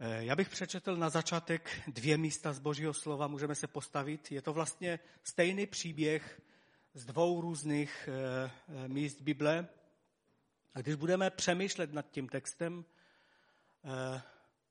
[0.00, 4.32] Eh, já bych přečetl na začátek dvě místa z Božího slova, můžeme se postavit.
[4.32, 6.40] Je to vlastně stejný příběh
[6.94, 8.50] z dvou různých eh,
[8.84, 9.68] eh, míst Bible.
[10.74, 12.84] A když budeme přemýšlet nad tím textem,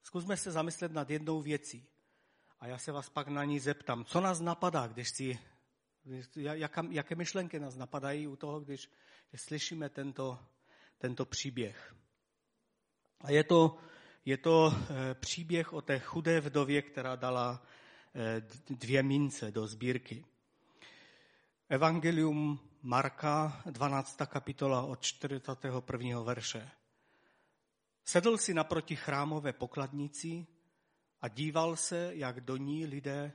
[0.04, 1.86] zkusme se zamyslet nad jednou věcí.
[2.60, 5.40] A já se vás pak na ní zeptám, co nás napadá, když si,
[6.36, 8.90] jaká, jaké myšlenky nás napadají u toho, když,
[9.30, 10.40] když slyšíme tento,
[10.98, 11.96] tento příběh.
[13.22, 13.78] A je to
[14.28, 17.64] je to eh, příběh o té chudé vdově, která dala
[18.16, 20.26] eh, dvě mince do sbírky.
[21.70, 24.18] Evangelium Marka, 12.
[24.26, 26.22] kapitola od 41.
[26.22, 26.72] verše.
[28.04, 30.48] Sedl si naproti chrámové pokladnici
[31.22, 33.34] a díval se, jak do ní lidé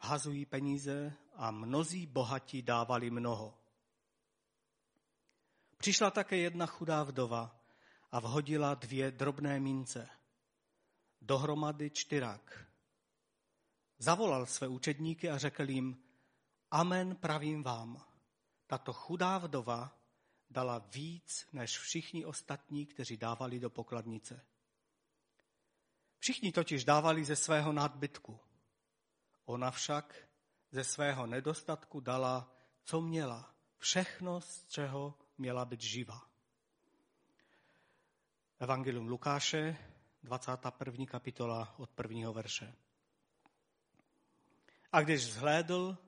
[0.00, 3.58] hazují peníze a mnozí bohatí dávali mnoho.
[5.76, 7.60] Přišla také jedna chudá vdova
[8.12, 10.08] a vhodila dvě drobné mince–
[11.26, 12.66] dohromady čtyřák.
[13.98, 16.02] Zavolal své učedníky a řekl jim,
[16.70, 18.04] Amen pravím vám,
[18.66, 19.98] tato chudá vdova
[20.50, 24.46] dala víc než všichni ostatní, kteří dávali do pokladnice.
[26.18, 28.40] Všichni totiž dávali ze svého nadbytku.
[29.44, 30.28] Ona však
[30.70, 32.54] ze svého nedostatku dala,
[32.84, 36.30] co měla, všechno, z čeho měla být živa.
[38.58, 39.76] Evangelium Lukáše,
[40.26, 41.06] 21.
[41.06, 42.74] kapitola od prvního verše.
[44.92, 45.98] A když zhlédl,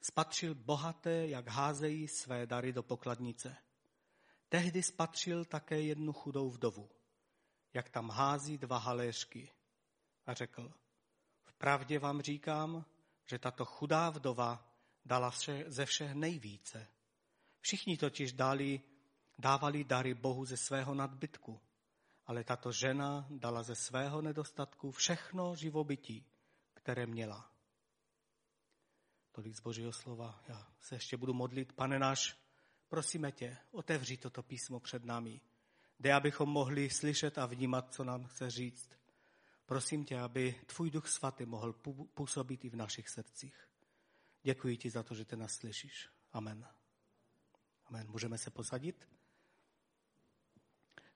[0.00, 3.56] spatřil bohaté, jak házejí své dary do pokladnice.
[4.48, 6.90] Tehdy spatřil také jednu chudou vdovu,
[7.74, 9.50] jak tam hází dva haléřky.
[10.26, 10.72] A řekl,
[11.42, 12.84] vpravdě vám říkám,
[13.26, 16.86] že tato chudá vdova dala vše, ze všech nejvíce.
[17.60, 18.80] Všichni totiž dali,
[19.38, 21.60] dávali dary Bohu ze svého nadbytku
[22.26, 26.26] ale tato žena dala ze svého nedostatku všechno živobytí,
[26.74, 27.50] které měla.
[29.32, 30.42] Tolik z Božího slova.
[30.48, 31.72] Já se ještě budu modlit.
[31.72, 32.36] Pane náš,
[32.88, 35.40] prosíme tě, otevři toto písmo před námi,
[35.98, 38.90] kde abychom mohli slyšet a vnímat, co nám chce říct.
[39.66, 41.72] Prosím tě, aby tvůj duch svatý mohl
[42.14, 43.68] působit i v našich srdcích.
[44.42, 46.08] Děkuji ti za to, že ty nás slyšíš.
[46.32, 46.68] Amen.
[47.86, 48.10] Amen.
[48.10, 49.13] Můžeme se posadit?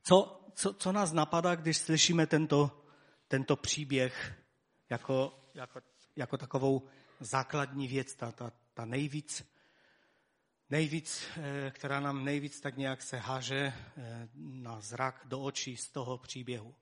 [0.09, 2.85] Co, co, co nás napadá, když slyšíme tento,
[3.29, 4.43] tento příběh
[4.91, 5.81] jako, jako,
[6.17, 6.89] jako takovou
[7.21, 9.53] základní věc, ta, ta, ta nejvíc,
[10.71, 15.91] nejvíc, eh, která nám nejvíc tak nějak se háže eh, na zrak do očí z
[15.91, 16.75] toho příběhu.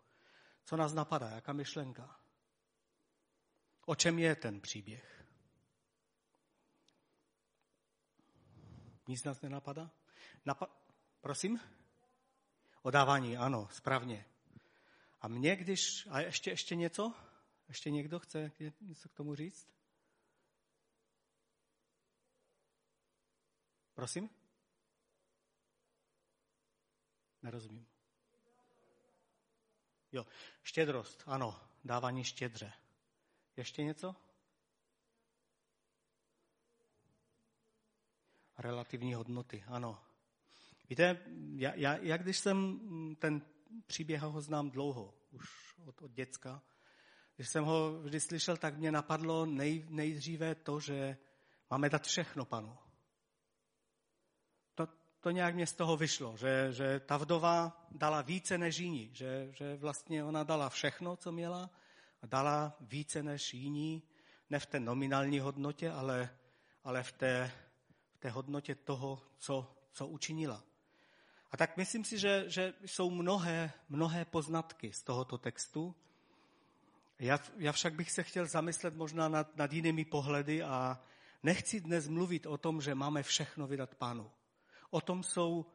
[0.64, 2.20] Co nás napadá, jaká myšlenka?
[3.86, 5.24] O čem je ten příběh?
[9.08, 9.90] Nic nás nenapadá?
[10.46, 10.70] Napa-
[11.20, 11.60] Prosím?
[12.86, 14.26] Odávání, ano, správně.
[15.20, 16.06] A mě, když...
[16.10, 17.14] A ještě, ještě něco?
[17.68, 19.68] Ještě někdo chce něco k tomu říct?
[23.94, 24.30] Prosím?
[27.42, 27.86] Nerozumím.
[30.12, 30.26] Jo,
[30.62, 32.72] štědrost, ano, dávání štědře.
[33.56, 34.16] Ještě něco?
[38.58, 40.05] Relativní hodnoty, ano.
[40.90, 41.18] Víte,
[41.54, 42.80] já, já, já když jsem
[43.18, 43.42] ten
[43.86, 45.48] příběh ho znám dlouho, už
[45.86, 46.62] od, od děcka,
[47.36, 51.16] když jsem ho vždy slyšel, tak mě napadlo nej, nejdříve to, že
[51.70, 52.76] máme dát všechno panu.
[54.74, 54.88] To,
[55.20, 59.48] to nějak mě z toho vyšlo, že, že ta vdova dala více než jiní, že,
[59.52, 61.70] že vlastně ona dala všechno, co měla
[62.22, 64.02] a dala více než jiní,
[64.50, 66.36] ne v té nominální hodnotě, ale,
[66.84, 67.52] ale v, té,
[68.14, 70.64] v té hodnotě toho, co, co učinila.
[71.50, 75.94] A tak myslím si, že, že jsou mnohé, mnohé poznatky z tohoto textu.
[77.18, 81.00] Já, já však bych se chtěl zamyslet možná nad, nad jinými pohledy a
[81.42, 84.30] nechci dnes mluvit o tom, že máme všechno vydat pánu.
[84.90, 85.66] O tom jsou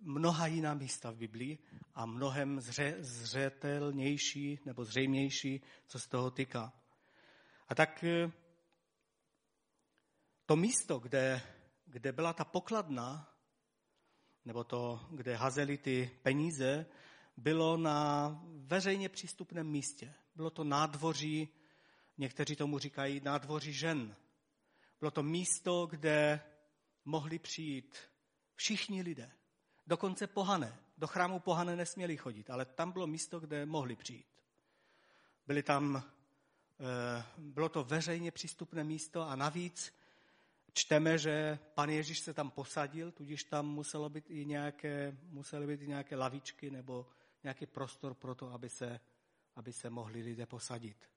[0.00, 1.58] mnoha jiná místa v Biblii
[1.94, 6.72] a mnohem zře, zřetelnější nebo zřejmější, co z toho týká.
[7.68, 8.32] A tak eh,
[10.46, 11.42] to místo, kde,
[11.86, 13.33] kde byla ta pokladna,
[14.44, 16.86] nebo to, kde hazeli ty peníze,
[17.36, 20.14] bylo na veřejně přístupném místě.
[20.34, 21.48] Bylo to nádvoří,
[22.18, 24.16] někteří tomu říkají nádvoří žen.
[25.00, 26.40] Bylo to místo, kde
[27.04, 27.98] mohli přijít
[28.54, 29.32] všichni lidé,
[29.86, 30.78] dokonce pohané.
[30.98, 34.26] Do chrámu pohané nesměli chodit, ale tam bylo místo, kde mohli přijít.
[35.46, 36.02] Byli tam,
[36.80, 39.92] eh, bylo to veřejně přístupné místo a navíc
[40.74, 45.82] čteme, že pan Ježíš se tam posadil, tudíž tam muselo být i nějaké, musely být
[45.82, 47.06] i nějaké lavičky nebo
[47.42, 49.00] nějaký prostor pro to, aby se,
[49.56, 51.10] aby se mohli lidé posadit.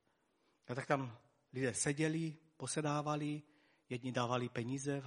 [0.67, 1.17] A tak tam
[1.53, 3.41] lidé seděli, posedávali,
[3.89, 5.01] jedni dávali peníze,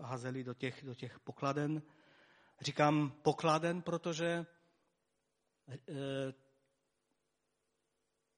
[0.00, 1.82] házeli do těch, do těch pokladen.
[2.60, 4.46] Říkám pokladen, protože e,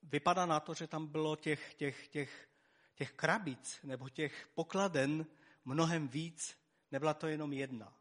[0.03, 2.49] vypadá na to, že tam bylo těch, těch, těch,
[2.95, 5.27] těch krabic nebo těch pokladen
[5.65, 6.57] mnohem víc,
[6.91, 7.97] nebyla to jenom jedna.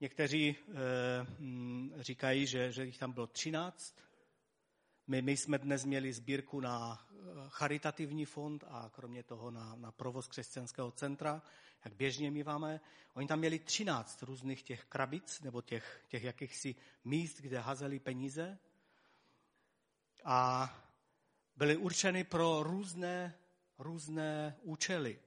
[0.00, 0.56] Někteří e,
[2.02, 3.94] říkají, že, že jich tam bylo třináct.
[5.06, 7.14] My, my jsme dnes měli sbírku na eh,
[7.48, 11.42] charitativní fond a kromě toho na, na provoz křesťanského centra,
[11.84, 12.80] jak běžně míváme.
[13.14, 16.74] Oni tam měli třináct různých těch krabic nebo těch, těch jakýchsi
[17.04, 18.58] míst, kde hazeli peníze.
[20.24, 20.70] A
[21.56, 23.38] byly určeny pro různé,
[23.78, 25.20] různé účely.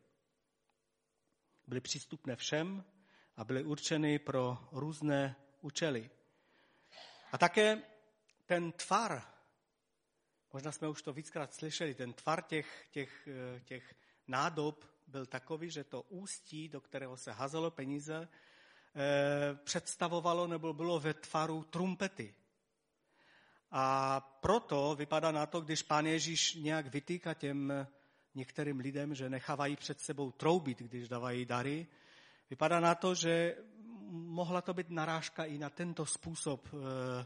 [1.67, 2.83] Byly přístupné všem
[3.35, 6.09] a byly určeny pro různé účely.
[7.31, 7.81] A také
[8.45, 9.23] ten tvar,
[10.53, 13.29] možná jsme už to víckrát slyšeli, ten tvar těch, těch,
[13.65, 13.95] těch
[14.27, 18.27] nádob byl takový, že to ústí, do kterého se hazelo peníze,
[18.95, 22.35] eh, představovalo nebo bylo ve tvaru trumpety.
[23.71, 27.87] A proto vypadá na to, když pán Ježíš nějak vytýká těm
[28.37, 31.87] některým lidem, že nechávají před sebou troubit, když dávají dary,
[32.49, 33.55] vypadá na to, že
[34.09, 37.25] mohla to být narážka i na tento způsob, eh,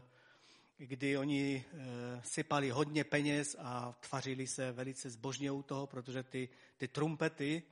[0.78, 6.48] kdy oni eh, sypali hodně peněz a tvařili se velice zbožně u toho, protože ty,
[6.76, 7.62] ty trumpety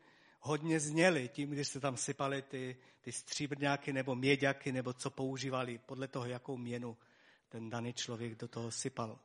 [0.41, 5.79] hodně zněly tím, když se tam sypali ty, ty stříbrňáky nebo měďaky, nebo co používali,
[5.79, 6.97] podle toho, jakou měnu
[7.49, 9.19] ten daný člověk do toho sypal.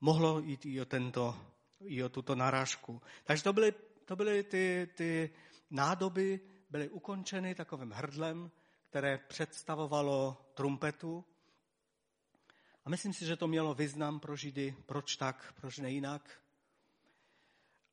[0.00, 1.36] Mohlo jít i o, tento,
[1.80, 3.02] i o tuto narážku.
[3.24, 5.30] Takže to byly, to byly ty, ty
[5.70, 6.40] nádoby,
[6.70, 8.50] byly ukončeny takovým hrdlem,
[8.90, 11.24] které představovalo trumpetu.
[12.84, 14.76] A myslím si, že to mělo význam pro Židy.
[14.86, 16.40] Proč tak, proč ne jinak?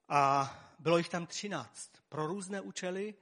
[0.09, 3.15] A bylo jich tam třináct pro různé účely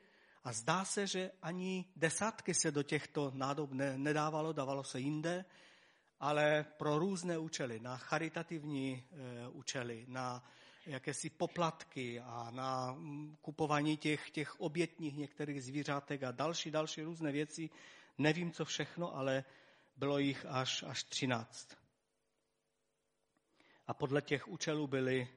[0.44, 5.46] a zdá se, že ani desátky se do těchto nádob ne, nedávalo, dávalo se jinde,
[6.24, 10.44] ale pro různé účely, na charitativní e, účely, na
[10.86, 17.32] jakési poplatky a na mm, kupování těch, těch obětních některých zvířátek a další, další různé
[17.32, 17.70] věci.
[18.18, 19.44] Nevím, co všechno, ale
[19.98, 21.78] bylo jich až, až 13.
[23.88, 25.28] A podle těch účelů byly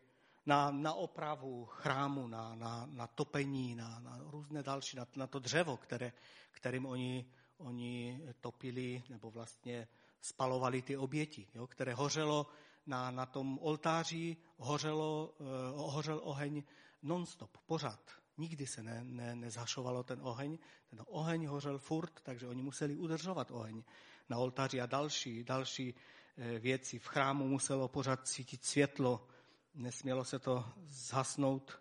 [0.46, 5.38] na, na opravu chrámu, na, na, na topení, na, na různé další, na, na to
[5.38, 6.12] dřevo, které,
[6.50, 7.26] kterým oni,
[7.58, 9.88] oni topili nebo vlastně
[10.20, 12.46] spalovali ty oběti, jo, které hořelo
[12.86, 15.46] na, na tom oltáři, hořelo, uh,
[15.92, 16.62] hořel oheň
[17.02, 18.00] nonstop, pořád.
[18.38, 20.58] Nikdy se ne, ne, nezašovalo ten oheň.
[20.90, 23.82] Ten oheň hořel furt, takže oni museli udržovat oheň
[24.28, 26.98] na oltáři a další, další uh, věci.
[26.98, 29.28] V chrámu muselo pořád cítit světlo,
[29.74, 31.80] nesmělo se to zhasnout.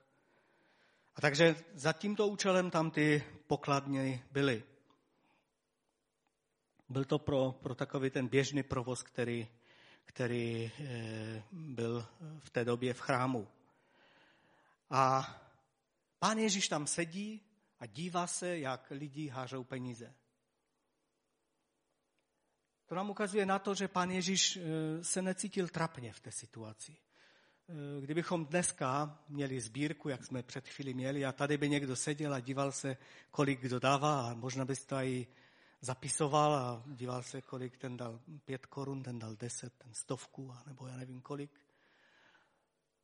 [1.16, 4.64] A takže za tímto účelem tam ty pokladny byly.
[6.90, 9.48] Byl to pro, pro takový ten běžný provoz, který,
[10.06, 12.08] který e, byl
[12.40, 13.48] v té době v chrámu.
[14.90, 15.36] A
[16.20, 17.42] pán Ježíš tam sedí
[17.80, 20.14] a dívá se, jak lidi hážou peníze.
[22.86, 24.62] To nám ukazuje na to, že pán Ježíš e,
[25.04, 26.96] se necítil trapně v té situaci.
[26.96, 32.34] E, kdybychom dneska měli sbírku, jak jsme před chvíli měli, a tady by někdo seděl
[32.34, 32.98] a díval se,
[33.32, 35.28] kolik kdo dává, a možná byste to i
[35.82, 40.88] zapisoval a díval se, kolik ten dal pět korun, ten dal deset, ten stovku, nebo
[40.88, 41.52] já nevím kolik,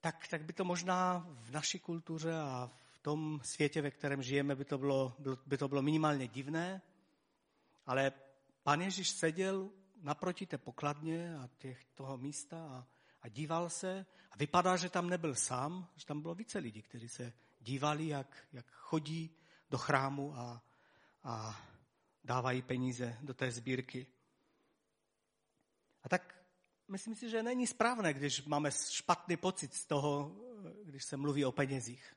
[0.02, 4.56] tak, tak by to možná v naší kultuře a v tom světě, ve kterém žijeme,
[4.56, 6.82] by to bylo, by to bylo minimálně divné,
[7.86, 8.12] ale
[8.64, 9.70] pan Ježíš seděl
[10.02, 12.88] naproti té pokladně a těch, toho místa a,
[13.22, 14.06] a díval se.
[14.32, 18.48] A vypadá, že tam nebyl sám, že tam bylo více lidí, kteří se dívali, jak,
[18.54, 19.36] jak chodí
[19.70, 20.62] do chrámu a,
[21.24, 21.62] a
[22.24, 24.08] dávají peníze do té sbírky.
[26.04, 26.36] A tak
[26.88, 30.36] myslím si, že není správné, když máme špatný pocit z toho,
[30.84, 32.16] když se mluví o penězích.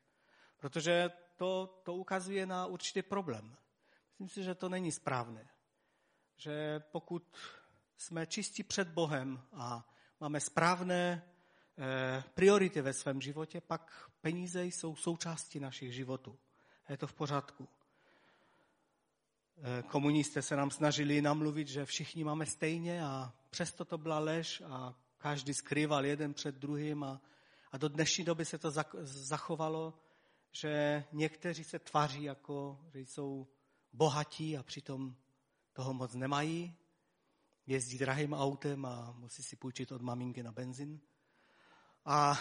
[0.56, 3.56] Protože to, to ukazuje na určitý problém.
[4.10, 5.48] Myslím si, že to není správné.
[6.36, 7.36] Že pokud
[7.96, 9.88] jsme čistí před Bohem a
[10.20, 11.22] máme správné
[11.78, 16.38] eh, priority ve svém životě, pak peníze jsou součástí našich životů.
[16.88, 17.68] Je to v pořádku.
[19.56, 24.62] Eh, komunisté se nám snažili namluvit, že všichni máme stejně a přesto to byla lež
[24.66, 27.20] a každý skrýval jeden před druhým a,
[27.72, 28.70] a do dnešní doby se to
[29.02, 29.94] zachovalo,
[30.52, 33.46] že někteří se tváří jako, že jsou
[33.92, 35.16] bohatí a přitom
[35.72, 36.76] toho moc nemají,
[37.66, 41.00] jezdí drahým autem a musí si půjčit od maminky na benzin.
[42.04, 42.40] A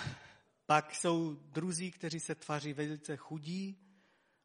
[0.65, 3.77] pak jsou druzí, kteří se tváří velice chudí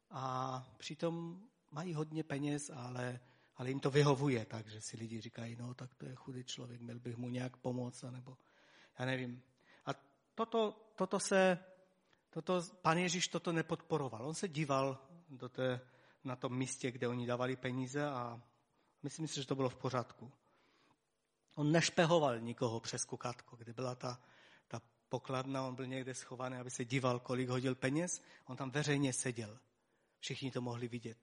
[0.09, 3.19] a přitom mají hodně peněz, ale,
[3.55, 6.99] ale jim to vyhovuje, takže si lidi říkají, no tak to je chudý člověk, měl
[6.99, 8.37] bych mu nějak pomoct, anebo
[8.99, 9.43] já nevím.
[9.85, 9.91] A
[10.35, 11.59] toto, toto se,
[12.29, 14.27] toto, pan Ježíš toto nepodporoval.
[14.27, 15.81] On se díval do té,
[16.23, 18.41] na tom místě, kde oni dávali peníze a
[19.03, 20.31] myslím si, že to bylo v pořádku.
[21.55, 24.21] On nešpehoval nikoho přes kukátko, kde byla ta,
[24.67, 29.13] ta pokladna, on byl někde schovaný, aby se díval, kolik hodil peněz, on tam veřejně
[29.13, 29.59] seděl.
[30.19, 31.17] Všichni to mohli vidět.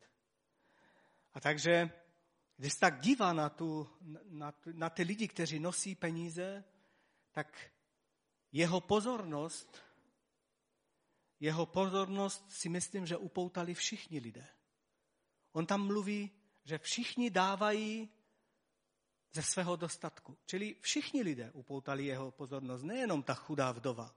[1.37, 1.91] A takže,
[2.57, 3.89] když se tak dívá na, tu,
[4.25, 6.65] na, na ty lidi, kteří nosí peníze,
[7.33, 7.71] tak
[8.53, 9.83] jeho pozornost,
[11.41, 14.47] jeho pozornost si myslím, že upoutali všichni lidé.
[15.53, 16.31] On tam mluví,
[16.65, 18.09] že všichni dávají
[19.33, 20.39] ze svého dostatku.
[20.47, 24.15] Čili všichni lidé upoutali jeho pozornost, nejenom ta chudá vdova.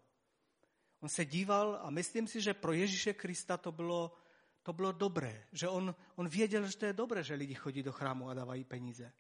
[1.00, 4.16] On se díval a myslím si, že pro Ježíše Krista to bylo,
[4.64, 5.48] to bylo dobré.
[5.52, 8.64] Že on, on věděl, že to je dobré, že lidi chodí do chrámu a dávají
[8.64, 9.14] peníze.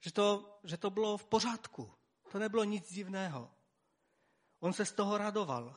[0.00, 1.90] Že to, že to bylo v pořádku.
[2.32, 3.50] To nebylo nic divného.
[4.60, 5.76] On se z toho radoval.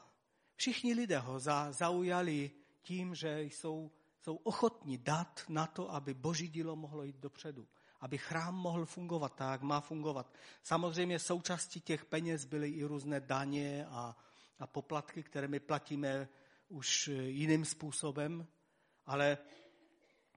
[0.56, 6.48] Všichni lidé ho za, zaujali tím, že jsou, jsou ochotní dát na to, aby boží
[6.48, 7.68] dílo mohlo jít dopředu.
[8.00, 10.34] Aby chrám mohl fungovat tak, jak má fungovat.
[10.64, 14.18] Samozřejmě součástí těch peněz byly i různé daně a,
[14.60, 16.28] a poplatky, které my platíme
[16.68, 18.48] už jiným způsobem,
[19.06, 19.38] ale,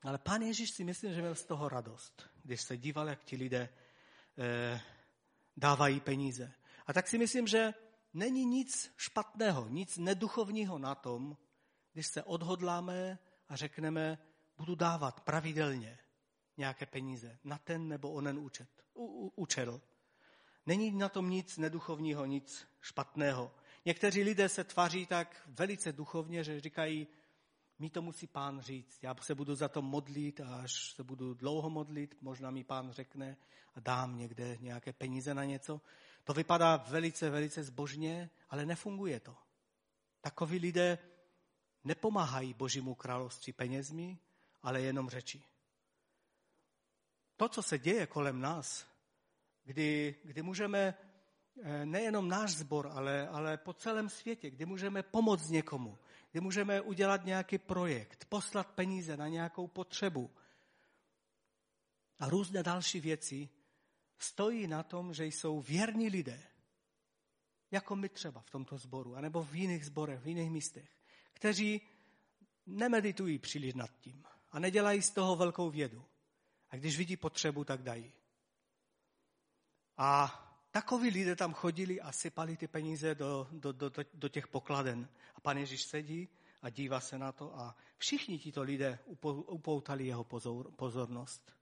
[0.03, 3.37] ale pán Ježíš si myslím, že měl z toho radost, když se díval, jak ti
[3.37, 3.69] lidé
[4.39, 4.81] eh,
[5.57, 6.53] dávají peníze.
[6.87, 7.75] A tak si myslím, že
[8.15, 11.37] není nic špatného, nic neduchovního na tom,
[11.93, 13.19] když se odhodláme
[13.49, 14.19] a řekneme,
[14.57, 15.99] budu dávat pravidelně
[16.57, 19.81] nějaké peníze na ten nebo onen účet, u, u, účel.
[20.67, 23.55] Není na tom nic neduchovního, nic špatného.
[23.85, 27.07] Někteří lidé se tváří tak velice duchovně, že říkají,
[27.85, 28.99] mi to musí pán říct.
[29.03, 32.93] Já se budu za to modlit a až se budu dlouho modlit, možná mi pán
[32.93, 33.37] řekne
[33.75, 35.81] a dám někde nějaké peníze na něco.
[36.25, 39.37] To vypadá velice, velice zbožně, ale nefunguje to.
[40.21, 40.99] Takoví lidé
[41.85, 44.19] nepomáhají Božímu království penězmi,
[44.63, 45.43] ale jenom řeči.
[47.37, 48.87] To, co se děje kolem nás,
[49.65, 50.95] kdy, kdy můžeme
[51.63, 55.99] eh, nejenom náš sbor, ale, ale po celém světě, kdy můžeme pomoct někomu,
[56.35, 60.31] kdy můžeme udělat nějaký projekt, poslat peníze na nějakou potřebu
[62.19, 63.49] a různé další věci,
[64.19, 66.43] stojí na tom, že jsou věrní lidé,
[67.71, 70.91] jako my třeba v tomto sboru, anebo v jiných zborech, v jiných místech,
[71.33, 71.81] kteří
[72.67, 76.05] nemeditují příliš nad tím a nedělají z toho velkou vědu.
[76.71, 78.13] A když vidí potřebu, tak dají.
[79.97, 80.44] A
[80.75, 85.09] takoví lidé tam chodili a sypali ty peníze do, do, do, do těch pokladen.
[85.35, 86.29] A pan Ježíš sedí
[86.63, 88.99] a dívá se na to a všichni tito lidé
[89.47, 91.55] upoutali jeho pozor, pozornost.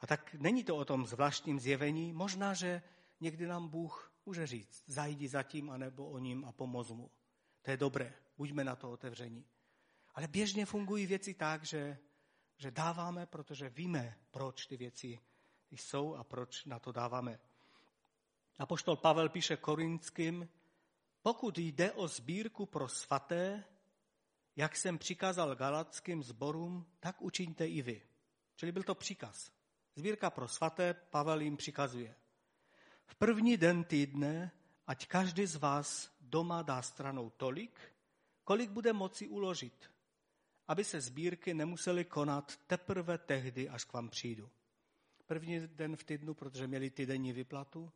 [0.00, 2.12] A tak není to o tom zvláštním zjevení.
[2.12, 2.82] Možná, že
[3.20, 7.10] někdy nám Bůh může říct, zajdi za tím, anebo o ním a pomoz mu.
[7.62, 9.44] To je dobré, buďme na to otevření.
[10.14, 11.98] Ale běžně fungují věci tak, že,
[12.56, 15.20] že dáváme, protože víme, proč ty věci
[15.76, 17.38] jsou a proč na to dáváme.
[18.58, 20.48] A poštol Pavel píše korinským,
[21.22, 23.64] pokud jde o sbírku pro svaté,
[24.56, 28.02] jak jsem přikázal galackým zborům, tak učiňte i vy.
[28.56, 29.50] Čili byl to příkaz.
[29.96, 32.14] Sbírka pro svaté Pavel jim přikazuje.
[33.06, 34.50] V první den týdne,
[34.86, 37.80] ať každý z vás doma dá stranou tolik,
[38.44, 39.90] kolik bude moci uložit,
[40.68, 44.50] aby se sbírky nemusely konat teprve tehdy, až k vám přijdu.
[45.26, 47.92] První den v týdnu, protože měli týdenní vyplatu.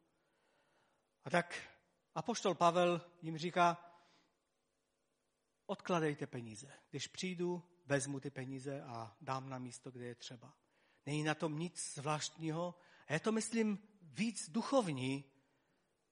[1.25, 1.68] A tak
[2.14, 3.94] apoštol Pavel jim říká,
[5.66, 6.73] odkladejte peníze.
[6.90, 10.54] Když přijdu, vezmu ty peníze a dám na místo, kde je třeba.
[11.06, 12.75] Není na tom nic zvláštního.
[13.06, 15.25] A je to, myslím, víc duchovní,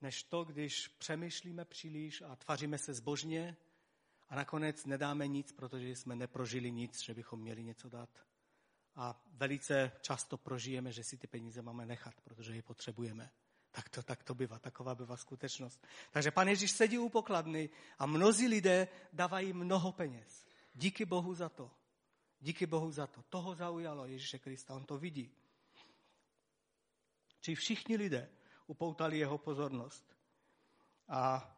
[0.00, 3.56] než to, když přemýšlíme příliš a tvaříme se zbožně
[4.28, 8.26] a nakonec nedáme nic, protože jsme neprožili nic, že bychom měli něco dát.
[8.96, 13.30] A velice často prožijeme, že si ty peníze máme nechat, protože je potřebujeme.
[13.70, 15.86] Tak to, tak to bývá, taková bývá skutečnost.
[16.10, 20.46] Takže pan Ježíš sedí u pokladny a mnozí lidé dávají mnoho peněz.
[20.74, 21.70] Díky Bohu za to.
[22.40, 23.22] Díky Bohu za to.
[23.22, 25.30] Toho zaujalo Ježíše Krista, on to vidí.
[27.40, 28.30] Či všichni lidé
[28.66, 30.16] upoutali jeho pozornost.
[31.08, 31.54] A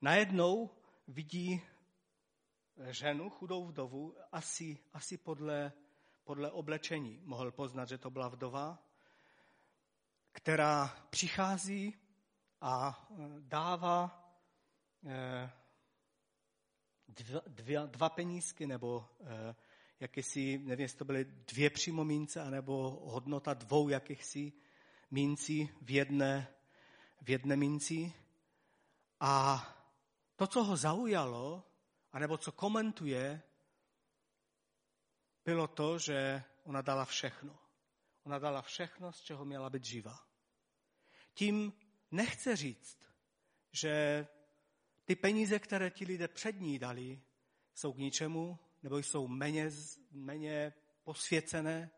[0.00, 0.70] najednou
[1.08, 1.62] vidí
[2.90, 5.72] ženu, chudou vdovu, asi, asi podle,
[6.26, 8.78] podle oblečení mohl poznat, že to byla vdova,
[10.32, 11.94] která přichází
[12.60, 13.06] a
[13.40, 14.24] dává
[17.08, 19.08] dva, dva, dva penízky nebo
[20.00, 24.52] jakési, nevím, jestli to byly dvě přímo mince, anebo hodnota dvou jakýchsi
[25.10, 26.48] mincí v jedné,
[27.22, 28.12] v jedné minci.
[29.20, 29.66] A
[30.36, 31.62] to, co ho zaujalo,
[32.12, 33.42] anebo co komentuje,
[35.46, 37.58] bylo to, že ona dala všechno.
[38.24, 40.26] Ona dala všechno, z čeho měla být živa.
[41.34, 41.72] Tím
[42.10, 42.98] nechce říct,
[43.72, 44.26] že
[45.04, 47.20] ty peníze, které ti lidé před ní dali,
[47.74, 49.70] jsou k ničemu, nebo jsou méně,
[50.10, 50.72] méně
[51.04, 51.90] posvěcené,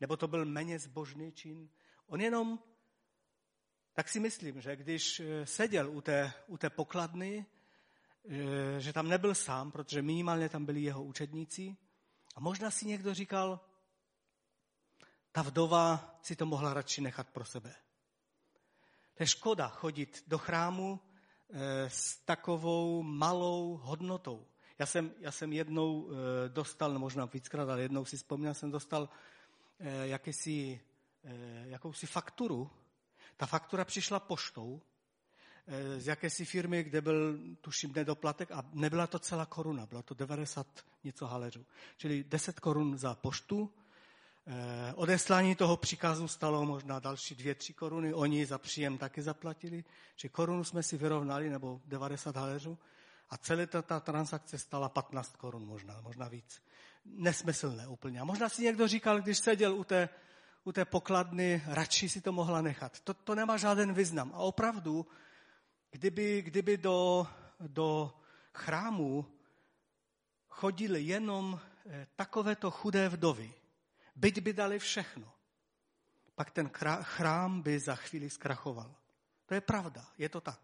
[0.00, 1.70] nebo to byl méně zbožný čin.
[2.06, 2.58] On jenom,
[3.92, 7.46] tak si myslím, že když eh, seděl u té, u té pokladny,
[8.28, 11.76] eh, že tam nebyl sám, protože minimálně tam byli jeho učedníci.
[12.36, 13.60] A možná si někdo říkal,
[15.32, 17.74] ta vdova si to mohla radši nechat pro sebe.
[19.14, 21.00] To je škoda chodit do chrámu
[21.50, 24.46] eh, s takovou malou hodnotou.
[24.78, 29.08] Já jsem, já jsem jednou eh, dostal, možná víckrát, ale jednou si vzpomněl, jsem dostal
[29.78, 30.80] eh, jakýsi,
[31.64, 32.70] jakousi fakturu.
[33.36, 34.82] Ta faktura přišla poštou
[35.98, 40.66] z jakési firmy, kde byl, tuším, nedoplatek a nebyla to celá koruna, bylo to 90
[41.04, 41.66] něco halerů.
[41.96, 43.70] Čili 10 korun za poštu.
[44.94, 48.14] Odeslání toho příkazu stalo možná další dvě, tři koruny.
[48.14, 49.84] Oni za příjem taky zaplatili.
[50.16, 52.78] Či korunu jsme si vyrovnali, nebo 90 halerů.
[53.30, 56.62] A celá ta, ta transakce stala 15 korun možná, možná víc.
[57.04, 58.20] Nesmyslné úplně.
[58.20, 60.08] A možná si někdo říkal, když seděl u té,
[60.64, 63.00] u té pokladny, radši si to mohla nechat.
[63.00, 64.30] To, to nemá žádný význam.
[64.34, 65.06] A opravdu,
[65.96, 67.26] kdyby, kdyby do,
[67.60, 68.12] do
[68.52, 69.26] chrámu
[70.48, 73.54] chodili jenom eh, takovéto chudé vdovy,
[74.16, 75.32] byť by dali všechno,
[76.34, 76.70] pak ten
[77.02, 78.94] chrám by za chvíli zkrachoval.
[79.46, 80.60] To je pravda, je to tak.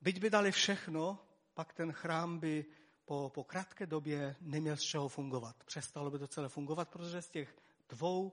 [0.00, 1.18] Byť by dali všechno,
[1.54, 2.64] pak ten chrám by
[3.04, 5.64] po, po krátké době neměl z čeho fungovat.
[5.64, 7.56] Přestalo by to celé fungovat, protože z těch
[7.88, 8.32] dvou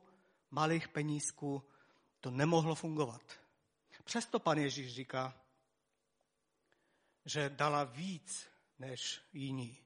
[0.52, 1.64] malých penízků
[2.20, 3.22] to nemohlo fungovat.
[4.04, 5.47] Přesto pan Ježíš říká,
[7.28, 8.48] že dala víc
[8.80, 9.78] než jiní.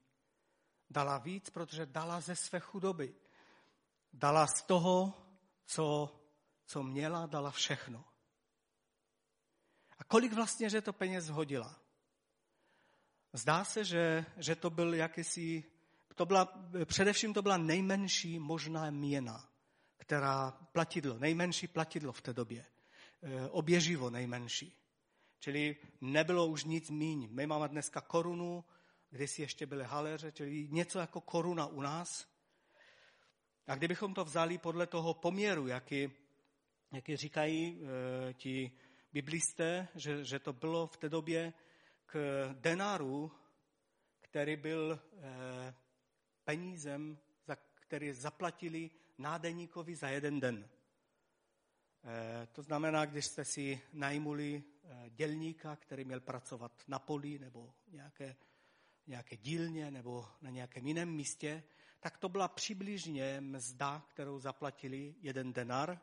[0.89, 3.15] Dala víc, protože dala ze své chudoby.
[4.13, 5.13] Dala z toho,
[5.65, 6.15] co,
[6.65, 8.05] co měla, dala všechno.
[9.97, 11.79] A kolik vlastně, že to peněz hodila?
[13.33, 15.63] Zdá se, že, že to byl jakýsi,
[16.15, 16.45] to byla,
[16.85, 19.49] především to byla nejmenší možná měna,
[19.97, 22.65] která platidlo, nejmenší platidlo v té době.
[23.21, 24.77] E, oběživo nejmenší.
[25.41, 27.27] Čili nebylo už nic míň.
[27.31, 28.63] My máme dneska korunu,
[29.09, 32.27] kde si ještě byly haléře, čili něco jako koruna u nás.
[33.67, 36.11] A kdybychom to vzali podle toho poměru, jaký,
[36.93, 38.71] jaký říkají e, ti
[39.13, 41.53] biblisté, že, že to bylo v té době
[42.05, 42.15] k
[42.53, 43.31] denáru,
[44.21, 45.73] který byl eh,
[46.43, 50.69] penízem, za který zaplatili nádeníkovi za jeden den.
[52.03, 57.73] Eh, to znamená, když jste si najmuli eh, dělníka, který měl pracovat na poli nebo
[57.87, 58.35] nějaké,
[59.07, 61.63] nějaké dílně nebo na nějakém jiném místě,
[61.99, 65.99] tak to byla přibližně mzda, kterou zaplatili jeden denar.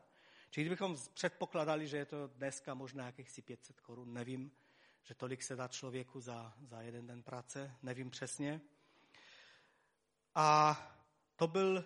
[0.49, 4.51] Čili kdybychom předpokladali, že je to dneska možná jakýchsi 500 korun, nevím,
[5.03, 8.61] že tolik se dá člověku za, za jeden den práce, nevím přesně.
[10.35, 10.77] A
[11.35, 11.85] to byl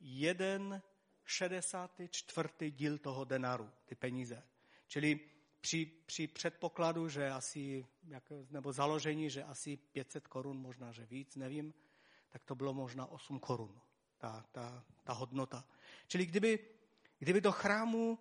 [0.00, 0.82] jeden
[1.26, 2.70] 64.
[2.70, 4.42] díl toho denaru, ty peníze.
[4.86, 5.20] Čili
[5.60, 11.36] při, při předpokladu, že asi, jak, nebo založení, že asi 500 korun, možná, že víc,
[11.36, 11.74] nevím,
[12.28, 13.80] tak to bylo možná 8 korun,
[14.18, 15.64] ta, ta, ta hodnota.
[16.06, 16.58] Čili kdyby,
[17.18, 18.18] kdyby do chrámu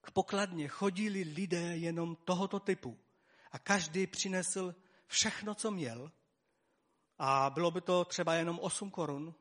[0.00, 2.98] k pokladně chodili lidé jenom tohoto typu
[3.50, 4.74] a každý přinesl
[5.06, 6.12] všechno, co měl
[7.18, 9.34] a bylo by to třeba jenom 8 korun,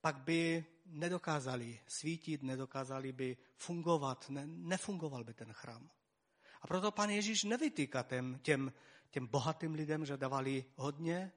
[0.00, 5.90] pak by nedokázali svítit, nedokázali by fungovat, ne, nefungoval by ten chrám.
[6.62, 8.72] A proto pan Ježíš nevytýká těm, těm,
[9.10, 11.32] těm bohatým lidem, že dávali hodně,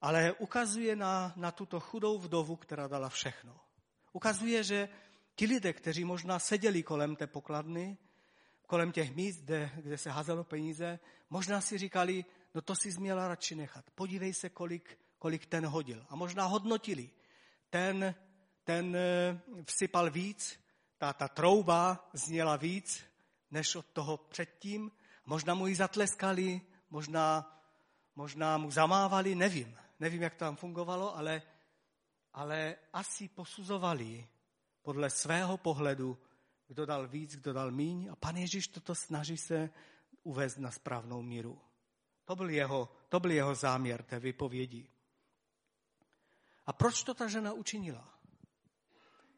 [0.00, 3.60] ale ukazuje na, na tuto chudou vdovu, která dala všechno.
[4.12, 4.88] Ukazuje, že
[5.34, 7.98] ti lidé, kteří možná seděli kolem té pokladny,
[8.66, 10.98] kolem těch míst, kde, kde se házelo peníze,
[11.30, 12.24] možná si říkali,
[12.54, 13.90] no to si změla radši nechat.
[13.90, 16.06] Podívej se, kolik, kolik ten hodil.
[16.08, 17.10] A možná hodnotili.
[17.70, 18.14] Ten,
[18.64, 20.60] ten eh, vsypal víc,
[20.98, 23.04] ta, ta trouba zněla víc,
[23.50, 24.90] než od toho předtím.
[25.26, 27.58] Možná mu ji zatleskali, možná,
[28.16, 29.78] možná mu zamávali, nevím.
[30.00, 31.42] Nevím, jak to tam fungovalo, ale,
[32.32, 34.28] ale asi posuzovali
[34.82, 36.18] podle svého pohledu,
[36.68, 39.70] kdo dal víc, kdo dal míň a pan Ježíš toto snaží se
[40.22, 41.60] uvést na správnou míru.
[42.24, 44.88] To byl jeho, to byl jeho záměr té vypovědi.
[46.66, 48.11] A proč to ta žena učinila?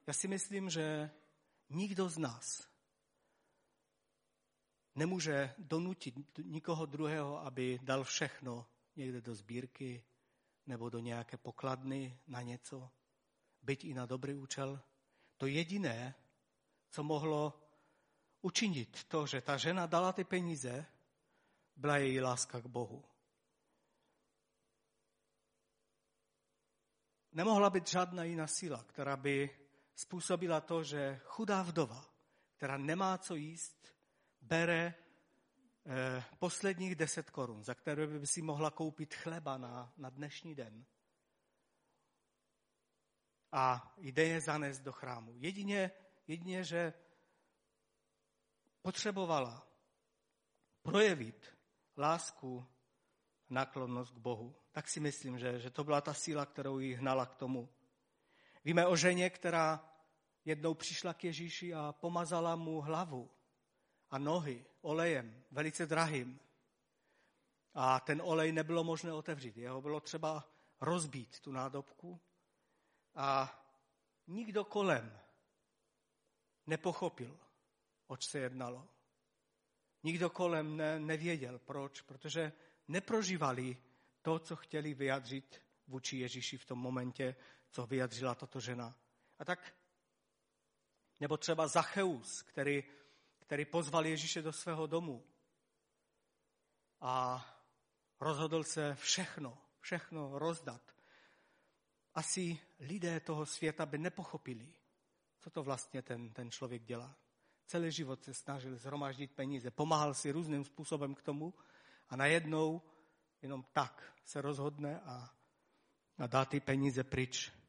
[0.06, 1.10] Já si myslím, že
[1.68, 2.74] nikdo z nás
[4.94, 10.04] nemůže donutit nikoho druhého, aby dal všechno někde do sbírky
[10.66, 12.90] nebo do nějaké pokladny na něco,
[13.62, 14.82] byť i na dobrý účel.
[15.36, 16.14] To jediné,
[16.90, 17.60] co mohlo
[18.42, 20.86] učinit to, že ta žena dala ty peníze,
[21.76, 23.04] byla její láska k Bohu.
[27.32, 29.63] Nemohla být žádná jiná síla, která by
[29.94, 32.04] způsobila to, že chudá vdova,
[32.56, 33.94] která nemá co jíst,
[34.40, 34.94] bere
[35.86, 40.84] eh, posledních deset korun, za které by si mohla koupit chleba na, na dnešní den.
[43.52, 45.34] A jde je zanést do chrámu.
[45.36, 45.90] Jedině,
[46.26, 46.92] jedině, že
[48.82, 49.66] potřebovala
[50.82, 51.56] projevit
[51.96, 52.66] lásku,
[53.50, 54.56] náklonnost k Bohu.
[54.72, 57.68] Tak si myslím, že, že to byla ta síla, kterou ji hnala k tomu.
[58.64, 59.94] Víme o ženě, která
[60.44, 63.30] jednou přišla k Ježíši a pomazala mu hlavu
[64.10, 66.40] a nohy olejem, velice drahým.
[67.74, 69.56] A ten olej nebylo možné otevřít.
[69.56, 70.48] Jeho bylo třeba
[70.80, 72.20] rozbít, tu nádobku.
[73.14, 73.60] A
[74.26, 75.18] nikdo kolem
[76.66, 77.38] nepochopil,
[78.06, 78.88] oč se jednalo.
[80.02, 82.52] Nikdo kolem ne, nevěděl, proč, protože
[82.88, 83.76] neprožívali
[84.22, 87.36] to, co chtěli vyjadřit vůči Ježíši v tom momentě,
[87.74, 88.96] co vyjadřila tato žena.
[89.38, 89.74] A tak,
[91.20, 92.84] nebo třeba Zacheus, který,
[93.38, 95.26] který pozval Ježíše do svého domu
[97.00, 97.44] a
[98.20, 100.94] rozhodl se všechno, všechno rozdat.
[102.14, 104.74] Asi lidé toho světa by nepochopili,
[105.38, 107.16] co to vlastně ten, ten člověk dělá.
[107.66, 111.54] Celý život se snažil zhromaždit peníze, pomáhal si různým způsobem k tomu
[112.08, 112.82] a najednou
[113.42, 115.34] jenom tak se rozhodne a,
[116.18, 117.63] a dá ty peníze pryč.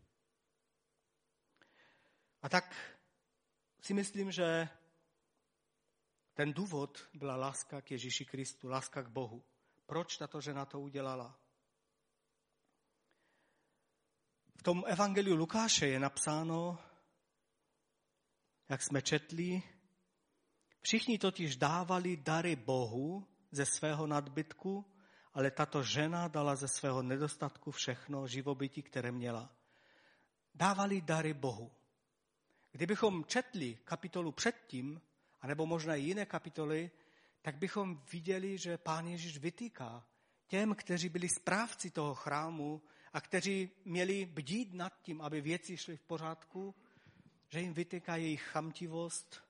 [2.46, 2.76] A tak
[3.82, 4.70] si myslím, že
[6.34, 9.44] ten důvod byla láska k Ježíši Kristu, láska k Bohu.
[9.86, 11.40] Proč tato žena to udělala?
[14.56, 16.78] V tom evangeliu Lukáše je napsáno,
[18.70, 19.64] jak jsme četli,
[20.82, 24.86] všichni totiž dávali dary Bohu ze svého nadbytku,
[25.34, 29.56] ale tato žena dala ze svého nedostatku všechno živobytí, které měla.
[30.56, 31.85] Dávali dary Bohu.
[32.76, 35.02] Kdybychom četli kapitolu předtím,
[35.42, 36.92] anebo možná i jiné kapitoly,
[37.42, 40.08] tak bychom viděli, že pán Ježíš vytýká
[40.48, 42.82] těm, kteří byli správci toho chrámu
[43.14, 46.76] a kteří měli bdít nad tím, aby věci šly v pořádku,
[47.50, 49.44] že jim vytýká jejich chamtivost,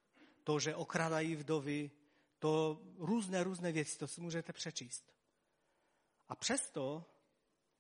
[0.43, 1.91] to, že okradají vdovy,
[2.39, 5.13] to různé, různé věci, to si můžete přečíst.
[6.27, 7.05] A přesto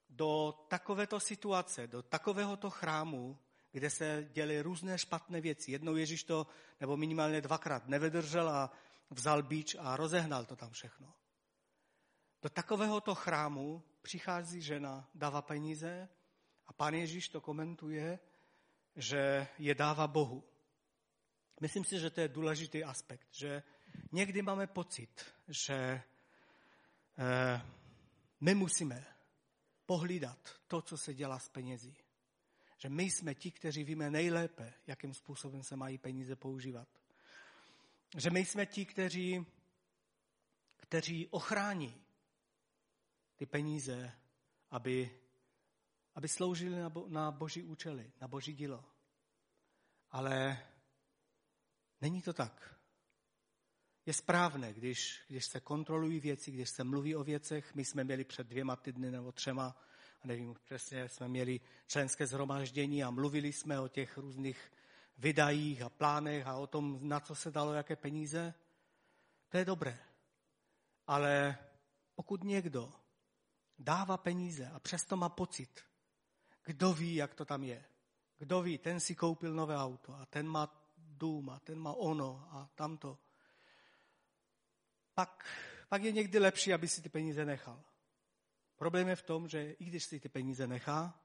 [0.09, 3.37] do takovéto situace, do takovéhoto chrámu,
[3.75, 5.71] kde se děly různé špatné věci.
[5.71, 6.47] Jednou Ježíš to,
[6.79, 8.71] nebo minimálně dvakrát, nevydržel a
[9.09, 11.13] vzal bíč a rozehnal to tam všechno.
[12.41, 16.09] Do takovéhoto chrámu přichází žena, dává peníze
[16.67, 18.19] a pán Ježíš to komentuje,
[18.95, 20.43] že je dává Bohu.
[21.61, 23.63] Myslím si, že to je důležitý aspekt, že
[24.11, 25.75] někdy máme pocit, že
[27.17, 27.61] eh,
[28.39, 29.05] my musíme
[29.85, 32.04] pohlídat to, co se dělá s penězi.
[32.77, 36.87] Že my jsme ti, kteří víme nejlépe, jakým způsobem se mají peníze používat.
[38.17, 39.45] Že my jsme ti, kteří,
[40.77, 42.01] kteří ochrání
[43.35, 44.11] ty peníze,
[44.71, 45.19] aby,
[46.15, 48.85] aby sloužily na, bo, na boží účely, na boží dílo.
[50.11, 50.67] Ale
[52.01, 52.75] není to tak.
[54.05, 57.75] Je správné, když, když se kontrolují věci, když se mluví o věcech.
[57.75, 59.81] My jsme měli před dvěma týdny nebo třema
[60.25, 64.71] nevím přesně, jsme měli členské zhromaždění a mluvili jsme o těch různých
[65.17, 68.53] vydajích a plánech a o tom, na co se dalo jaké peníze.
[69.49, 69.99] To je dobré.
[71.07, 71.57] Ale
[72.15, 72.93] pokud někdo
[73.79, 75.81] dává peníze a přesto má pocit,
[76.63, 77.85] kdo ví, jak to tam je.
[78.37, 82.47] Kdo ví, ten si koupil nové auto a ten má dům a ten má ono
[82.51, 83.17] a tamto.
[85.13, 85.45] Pak,
[85.89, 87.83] pak je někdy lepší, aby si ty peníze nechal.
[88.75, 91.21] Problém je v tom, že i když si ty peníze nechá,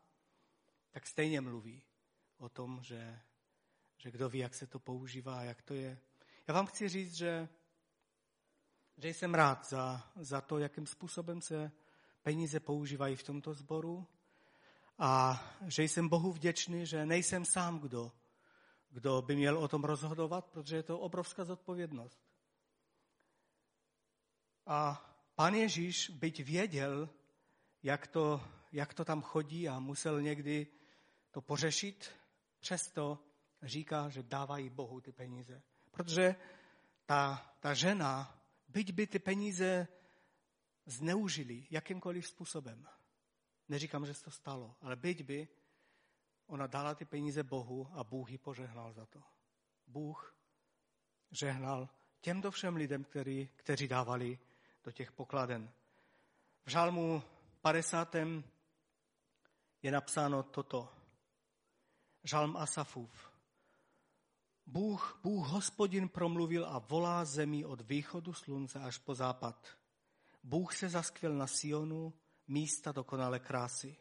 [0.90, 1.82] tak stejně mluví
[2.38, 3.20] o tom, že,
[3.96, 5.98] že kdo ví, jak se to používá, jak to je.
[6.48, 7.48] Já vám chci říct, že,
[8.96, 11.72] že jsem rád za, za to, jakým způsobem se
[12.22, 14.06] peníze používají v tomto sboru
[14.98, 18.12] a že jsem Bohu vděčný, že nejsem sám, kdo,
[18.90, 22.20] kdo by měl o tom rozhodovat, protože je to obrovská zodpovědnost.
[24.66, 27.08] A pan Ježíš, byť věděl,
[27.82, 28.40] jak to,
[28.72, 30.66] jak to tam chodí a musel někdy
[31.30, 32.10] to pořešit,
[32.60, 33.18] přesto
[33.62, 35.62] říká, že dávají Bohu ty peníze.
[35.90, 36.34] Protože
[37.06, 39.88] ta, ta žena, byť by ty peníze
[40.86, 42.88] zneužili jakýmkoliv způsobem,
[43.68, 45.48] neříkám, že se to stalo, ale byť by,
[46.46, 49.22] ona dala ty peníze Bohu a Bůh ji požehnal za to.
[49.86, 50.36] Bůh
[51.30, 51.88] žehnal
[52.20, 54.38] těmto všem lidem, který, kteří dávali
[54.84, 55.72] do těch pokladen.
[56.64, 57.22] V žálmu
[57.62, 58.14] 50.
[59.82, 60.88] je napsáno toto.
[62.24, 63.30] Žalm Asafův.
[64.66, 69.68] Bůh, Bůh hospodin promluvil a volá zemi od východu slunce až po západ.
[70.42, 72.12] Bůh se zaskvěl na Sionu,
[72.48, 73.96] místa dokonale krásy.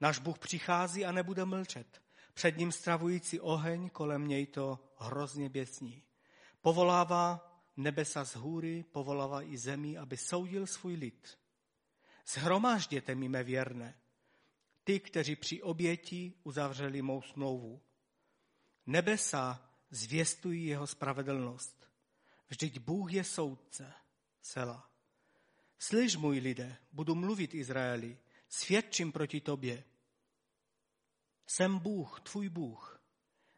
[0.00, 2.02] Náš Bůh přichází a nebude mlčet.
[2.34, 6.02] Před ním stravující oheň, kolem něj to hrozně běsní.
[6.60, 11.43] Povolává nebesa z hůry, povolává i zemi, aby soudil svůj lid.
[12.26, 14.00] Zhromážděte mi mé věrné,
[14.84, 17.82] ty, kteří při oběti uzavřeli mou smlouvu.
[18.86, 21.88] Nebesa zvěstují jeho spravedlnost.
[22.48, 23.92] Vždyť Bůh je soudce.
[24.40, 24.90] Sela.
[25.78, 29.84] Slyš, můj lidé, budu mluvit Izraeli, svědčím proti tobě.
[31.46, 33.00] Jsem Bůh, tvůj Bůh.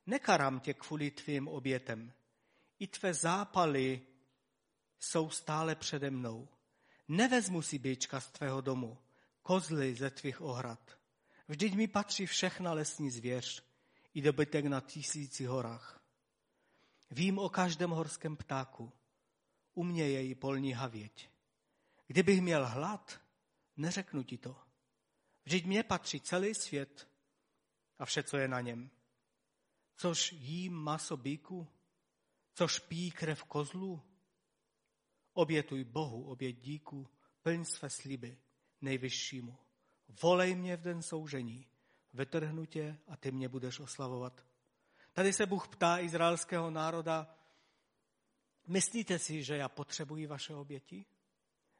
[0.07, 2.13] Nekarám tě kvůli tvým obětem.
[2.79, 4.07] I tvé zápaly
[4.99, 6.49] jsou stále přede mnou.
[7.09, 8.99] Nevezmu si běčka z tvého domu,
[9.43, 10.99] kozly ze tvých ohrad.
[11.49, 13.65] Vždyť mi patří všechna lesní zvěř
[14.15, 16.03] i dobytek na tisíci horách.
[17.11, 18.93] Vím o každém horském ptáku.
[19.75, 21.31] U mě je i polní havěť.
[22.07, 23.21] Kdybych měl hlad,
[23.77, 24.57] neřeknu ti to.
[25.45, 27.09] Vždyť mě patří celý svět
[27.99, 28.91] a vše, co je na něm.
[29.97, 31.69] Což jí maso bíku,
[32.55, 34.03] což pí krev kozlu,
[35.37, 37.09] obětuj Bohu oběť díku,
[37.43, 38.39] plň své sliby
[38.81, 39.59] nejvyššímu.
[40.23, 41.67] Volej mě v den soužení,
[42.13, 44.47] vytrhnu tě a ty mě budeš oslavovat.
[45.13, 47.37] Tady se Bůh ptá izraelského národa,
[48.67, 51.07] myslíte si, že já potřebuji vaše oběti?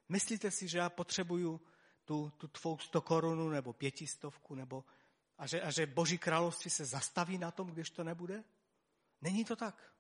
[0.09, 1.61] Myslíte si, že já potřebuju
[2.05, 4.85] tu, tu tvou sto korunu nebo pětistovku nebo
[5.39, 8.45] a že, a že Boží království se zastaví na tom, když to nebude?
[9.21, 9.93] Není to tak.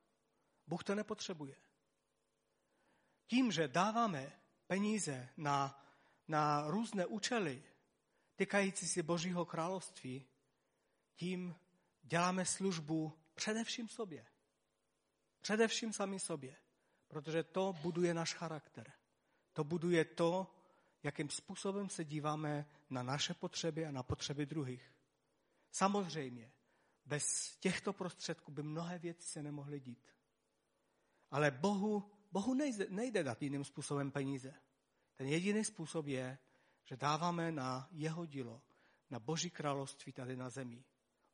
[0.67, 1.57] Bůh to nepotřebuje.
[3.27, 4.33] Tím, že dáváme
[4.67, 5.85] peníze na,
[6.29, 7.63] na různé účely
[8.37, 10.27] týkající se Božího království,
[11.15, 11.57] tím
[12.03, 14.27] děláme službu především sobě.
[15.41, 16.57] Především sami sobě.
[17.09, 18.93] Protože to buduje náš charakter.
[19.53, 20.55] To buduje to,
[21.03, 24.95] jakým způsobem se díváme na naše potřeby a na potřeby druhých.
[25.71, 26.53] Samozřejmě,
[27.05, 30.13] bez těchto prostředků by mnohé věci se nemohly dít.
[31.31, 34.55] Ale Bohu, Bohu nejde, nejde dát jiným způsobem peníze.
[35.17, 36.39] Ten jediný způsob je,
[36.85, 38.63] že dáváme na jeho dílo,
[39.11, 40.85] na Boží království tady na zemi.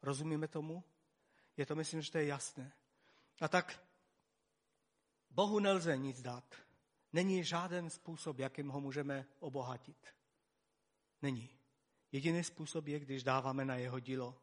[0.02, 0.84] Rozumíme tomu?
[1.56, 2.72] Je to, myslím, že to je jasné.
[3.40, 3.84] A tak
[5.30, 6.54] Bohu nelze nic dát.
[7.12, 10.14] Není žádný způsob, jakým ho můžeme obohatit.
[11.22, 11.50] Není.
[12.12, 14.42] Jediný způsob je, když dáváme na jeho dílo.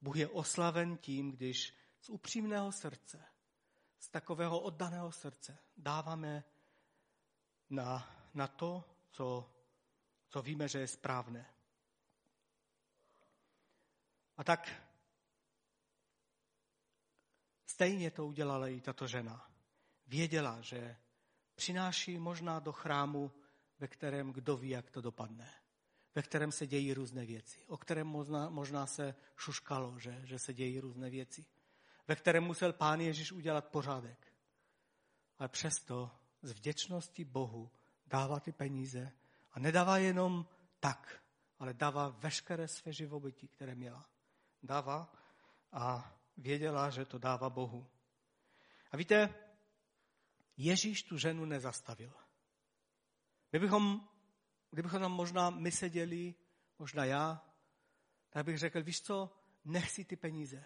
[0.00, 3.24] Bůh je oslaven tím, když z upřímného srdce,
[4.02, 6.44] z takového oddaného srdce dáváme
[7.70, 9.50] na, na to, co,
[10.28, 11.54] co víme, že je správné.
[14.36, 14.82] A tak
[17.66, 19.50] stejně to udělala i tato žena.
[20.06, 20.96] Věděla, že
[21.54, 23.32] přináší možná do chrámu,
[23.78, 25.50] ve kterém kdo ví, jak to dopadne.
[26.14, 27.64] Ve kterém se dějí různé věci.
[27.66, 31.46] O kterém možná, možná se šuškalo, že, že se dějí různé věci.
[32.08, 34.32] Ve kterém musel pán Ježíš udělat pořádek.
[35.38, 36.10] Ale přesto
[36.42, 37.70] z vděčnosti Bohu
[38.06, 39.12] dává ty peníze
[39.52, 40.46] a nedává jenom
[40.80, 41.22] tak,
[41.58, 44.08] ale dává veškeré své živobytí, které měla.
[44.62, 45.12] Dává
[45.72, 47.86] a věděla, že to dává Bohu.
[48.90, 49.34] A víte,
[50.56, 52.12] Ježíš tu ženu nezastavil.
[53.52, 54.08] My bychom,
[54.70, 56.34] kdybychom tam možná my seděli,
[56.78, 57.46] možná já,
[58.30, 60.64] tak bych řekl, víš co, nech si ty peníze.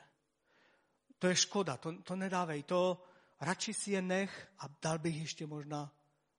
[1.18, 3.02] To je škoda, to, to nedávej, to
[3.40, 5.92] radši si je nech a dal bych ještě možná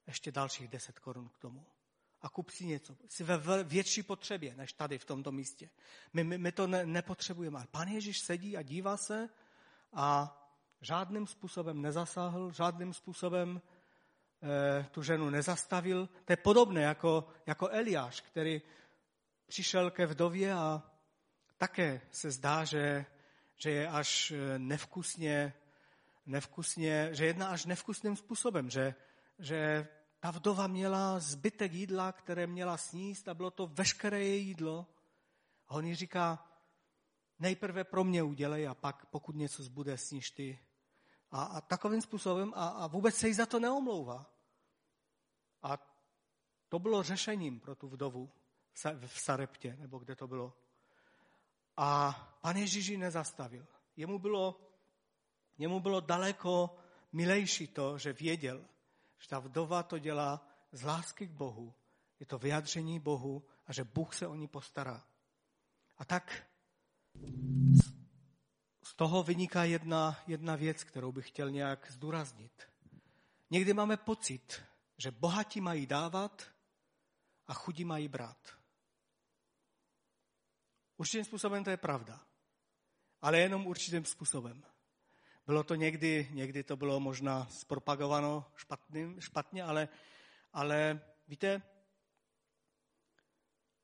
[0.07, 1.65] ještě dalších deset korun k tomu.
[2.21, 2.95] A kup si něco.
[3.09, 5.69] Jsi ve větší potřebě, než tady v tomto místě.
[6.13, 7.57] My, my, my to ne, nepotřebujeme.
[7.57, 9.29] Ale pan Ježíš sedí a dívá se
[9.93, 10.37] a
[10.81, 13.61] žádným způsobem nezasáhl, žádným způsobem
[14.41, 16.09] e, tu ženu nezastavil.
[16.25, 18.61] To je podobné jako, jako Eliáš, který
[19.47, 20.83] přišel ke vdově a
[21.57, 23.05] také se zdá, že,
[23.57, 25.53] že je až eh, nevkusně,
[26.25, 28.95] nevkusně, že jedná až nevkusným způsobem, že,
[29.39, 29.87] že
[30.19, 34.87] ta vdova měla zbytek jídla, které měla sníst a bylo to veškeré její jídlo.
[35.67, 36.47] A on jí říká,
[37.39, 40.59] nejprve pro mě udělej a pak pokud něco zbude, sníš ty.
[41.31, 44.33] A, a takovým způsobem a, a vůbec se jí za to neomlouvá.
[45.61, 45.77] A
[46.69, 48.31] to bylo řešením pro tu vdovu
[49.07, 50.53] v Sareptě, nebo kde to bylo.
[51.77, 52.11] A
[52.41, 53.67] pan Ježíš ji nezastavil.
[53.95, 54.61] Jemu bylo,
[55.57, 56.77] jemu bylo daleko
[57.11, 58.65] milejší to, že věděl,
[59.19, 61.73] že ta vdova to dělá z lásky k Bohu.
[62.19, 65.03] Je to vyjadření Bohu a že Bůh se o ní postará.
[65.97, 66.47] A tak
[68.83, 72.63] z toho vyniká jedna, jedna věc, kterou bych chtěl nějak zdůraznit.
[73.49, 74.61] Někdy máme pocit,
[74.97, 76.43] že bohatí mají dávat
[77.47, 78.56] a chudí mají brát.
[80.97, 82.27] Určitým způsobem to je pravda,
[83.21, 84.63] ale jenom určitým způsobem.
[85.45, 89.89] Bylo to někdy, někdy to bylo možná zpropagováno špatným, špatně, ale,
[90.53, 91.61] ale víte,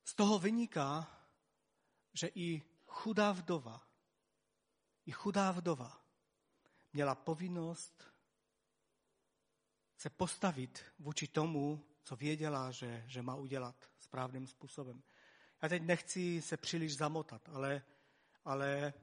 [0.06, 1.19] z toho vyniká,
[2.13, 3.88] že i chudá vdova,
[5.06, 6.06] i chudá vdova
[6.93, 8.04] měla povinnost
[9.97, 15.04] se postavit vůči tomu, co věděla, že, že má udělat správným způsobem.
[15.63, 17.82] Já teď nechci se příliš zamotat, ale,
[18.45, 18.93] ale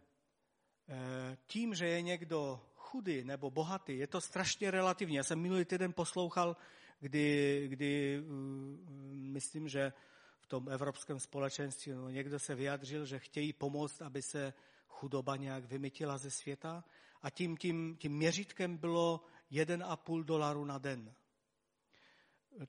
[0.89, 5.17] eh, tím, že je někdo chudý nebo bohatý, je to strašně relativní.
[5.17, 6.57] Já jsem minulý týden poslouchal,
[7.01, 9.93] kdy, kdy mm, myslím, že
[10.41, 14.53] v tom evropském společenství no, někdo se vyjadřil, že chtějí pomoct, aby se
[14.89, 16.85] chudoba nějak vymytila ze světa
[17.23, 21.15] a tím, tím, tím měřítkem bylo 1,5 dolaru na den.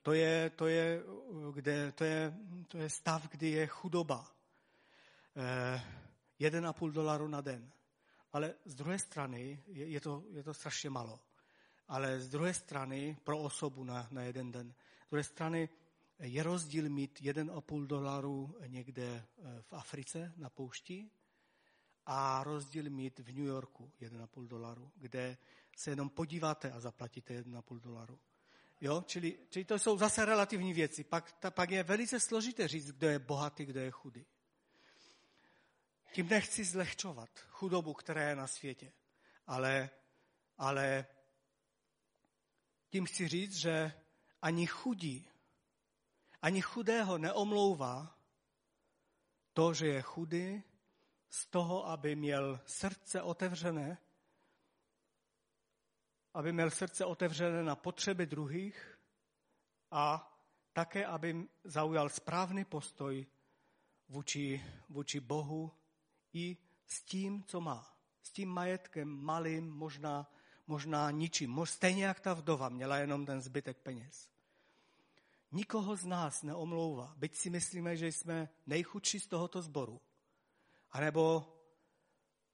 [0.02, 1.04] To je, to je,
[1.54, 2.34] kde, to je,
[2.68, 4.32] to je stav, kdy je chudoba.
[5.36, 5.82] Eh,
[6.40, 7.72] 1,5 dolaru na den.
[8.34, 11.20] Ale z druhé strany je, je, to, je to strašně malo.
[11.88, 14.74] Ale z druhé strany pro osobu na, na jeden den.
[15.08, 15.70] Z druhé strany
[16.20, 21.10] je rozdíl mít 1,5 dolaru někde eh, v Africe na poušti
[22.06, 25.38] a rozdíl mít v New Yorku 1,5 dolaru, kde
[25.78, 28.20] se jenom podíváte a zaplatíte 1,5 dolaru.
[28.82, 29.04] Jo?
[29.08, 31.04] Čili, čili to jsou zase relativní věci.
[31.04, 34.26] Pak, ta, pak je velice složité říct, kdo je bohatý, kdo je chudý.
[36.14, 38.94] Tím nechci zlehčovat chudobu, která je na světě,
[39.48, 39.90] ale,
[40.58, 41.06] ale
[42.90, 43.94] tím chci říct, že
[44.42, 45.30] ani chudí,
[46.42, 48.18] ani chudého neomlouvá
[49.54, 50.64] to, že je chudý,
[51.32, 53.98] z toho, aby měl srdce otevřené
[56.34, 59.00] aby měl srdce otevřené na potřeby druhých
[59.92, 60.32] a
[60.74, 63.28] také, aby zaujal správný postoj
[64.10, 65.72] vůči, vůči Bohu
[66.34, 67.98] i s tím, co má.
[68.22, 70.32] S tím majetkem malým, možná,
[70.68, 71.62] možná ničím.
[71.64, 74.30] Stejně jak ta vdova měla jenom ten zbytek peněz.
[75.52, 80.02] Nikoho z nás neomlouvá, byť si myslíme, že jsme nejchudší z tohoto sboru.
[80.92, 81.54] A nebo,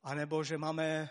[0.03, 1.09] a nebo že máme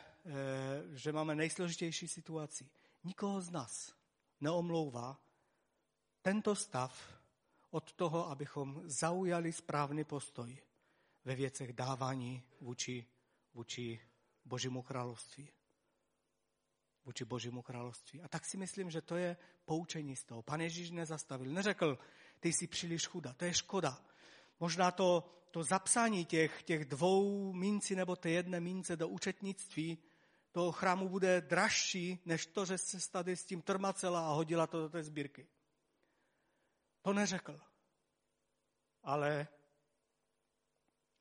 [0.93, 2.69] že máme nejsložitější situaci.
[3.05, 3.95] Nikoho z nás
[4.41, 5.21] neomlouvá
[6.23, 7.21] tento stav
[7.71, 10.59] od toho, abychom zaujali správný postoj
[11.25, 13.07] ve věcech dávání vůči,
[13.55, 14.01] vůči
[14.45, 15.49] Božímu království.
[17.05, 18.23] Vůči Božímu království.
[18.23, 20.43] A tak si myslím, že to je poučení z toho.
[20.43, 21.99] Pan Ježíš nezastavil, neřekl,
[22.41, 24.03] ty jsi příliš chuda, to je škoda.
[24.61, 29.99] Možná to, to zapsání těch, těch dvou minci nebo té jedné mince do účetnictví
[30.57, 34.81] toho chrámu bude dražší, než to, že se tady s tím trmacela a hodila to
[34.81, 35.49] do té sbírky.
[37.03, 37.61] To neřekl.
[39.03, 39.49] Ale,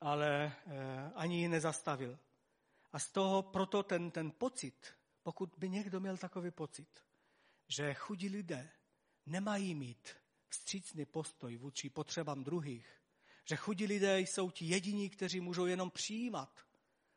[0.00, 2.18] ale eh, ani ji nezastavil.
[2.92, 7.04] A z toho proto ten, ten pocit, pokud by někdo měl takový pocit,
[7.68, 8.70] že chudí lidé
[9.26, 10.16] nemají mít
[10.48, 13.02] vstřícný postoj vůči potřebám druhých,
[13.44, 16.66] že chudí lidé jsou ti jediní, kteří můžou jenom přijímat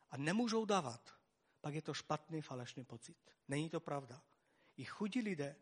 [0.10, 1.19] a nemůžou dávat,
[1.62, 3.18] pak je to špatný, falešný pocit.
[3.48, 4.22] Není to pravda.
[4.78, 5.56] I chudí lidé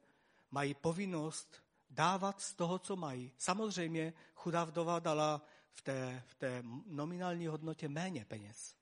[0.51, 3.33] mají povinnost dávat z toho, co mají.
[3.37, 5.41] Samozřejmě chudá vdova dala
[5.71, 8.75] v té, v té nominální hodnotě méně peněz,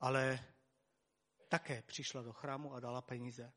[0.00, 0.44] ale
[1.48, 3.52] také přišla do chrámu a dala peníze.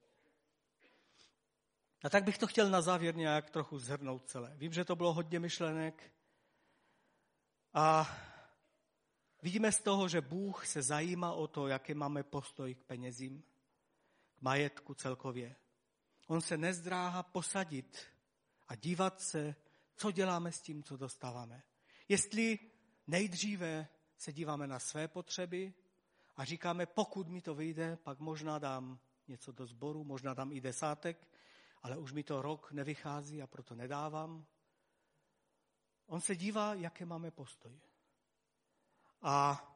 [2.03, 4.53] A tak bych to chtěl na závěr nějak trochu zhrnout celé.
[4.57, 6.13] Vím, že to bylo hodně myšlenek
[7.73, 8.07] a
[9.43, 13.43] Vidíme z toho, že Bůh se zajímá o to, jaký máme postoj k penězím,
[14.35, 15.55] k majetku celkově.
[16.27, 18.05] On se nezdráhá posadit
[18.67, 19.55] a dívat se,
[19.95, 21.63] co děláme s tím, co dostáváme.
[22.07, 22.59] Jestli
[23.07, 23.87] nejdříve
[24.17, 25.73] se díváme na své potřeby
[26.35, 30.61] a říkáme, pokud mi to vyjde, pak možná dám něco do sboru, možná dám i
[30.61, 31.27] desátek,
[31.81, 34.45] ale už mi to rok nevychází a proto nedávám.
[36.05, 37.81] On se dívá, jaké máme postoj.
[39.23, 39.69] A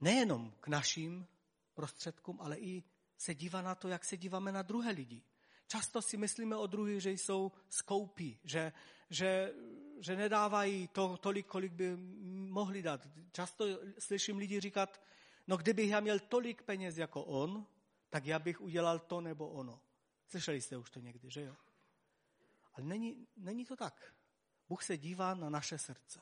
[0.00, 1.26] nejenom k našim
[1.74, 2.82] prostředkům, ale i
[3.16, 5.22] se dívá na to, jak se díváme na druhé lidi.
[5.66, 8.72] Často si myslíme o druhých, že jsou skoupí, že,
[9.10, 9.54] že,
[10.00, 11.96] že nedávají to, tolik, kolik by
[12.50, 13.08] mohli dát.
[13.32, 13.64] Často
[13.98, 15.02] slyším lidi říkat,
[15.46, 17.66] no kdybych já měl tolik peněz jako on,
[18.10, 19.80] tak já bych udělal to nebo ono.
[20.28, 21.56] Slyšeli jste už to někdy, že jo?
[22.74, 24.14] Ale není, není to tak.
[24.68, 26.20] Bůh se dívá na naše srdce.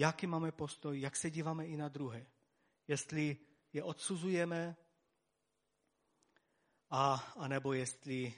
[0.00, 2.26] Jaký máme postoj, jak se díváme i na druhé.
[2.88, 3.36] Jestli
[3.72, 4.76] je odsuzujeme,
[6.90, 8.34] a, a nebo jestli,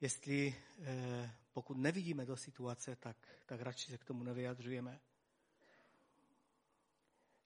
[0.00, 3.16] jestli eh, pokud nevidíme do situace, tak,
[3.46, 5.00] tak radši se k tomu nevyjadřujeme.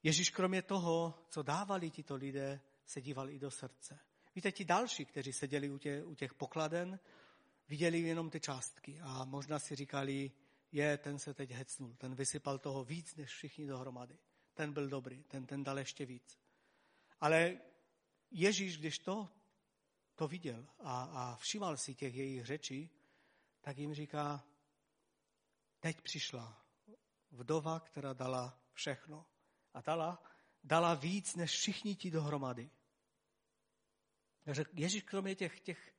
[0.02, 3.98] Ježíš kromě toho, co dávali tito lidé, se díval i do srdce.
[4.34, 6.98] Víte, ti další, kteří seděli u těch, u těch pokladen,
[7.68, 10.32] viděli jenom ty částky a možná si říkali,
[10.72, 14.18] je, ten se teď hecnul, ten vysypal toho víc než všichni dohromady.
[14.54, 16.38] Ten byl dobrý, ten, ten dal ještě víc.
[17.20, 17.58] Ale
[18.30, 19.28] Ježíš, když to,
[20.14, 22.90] to viděl a, a všímal si těch jejich řečí,
[23.60, 24.44] tak jim říká,
[25.80, 26.66] teď přišla
[27.30, 29.26] vdova, která dala všechno.
[29.74, 30.22] A dala,
[30.64, 32.70] dala víc než všichni ti dohromady.
[34.44, 35.94] Takže Ježíš kromě těch, těch,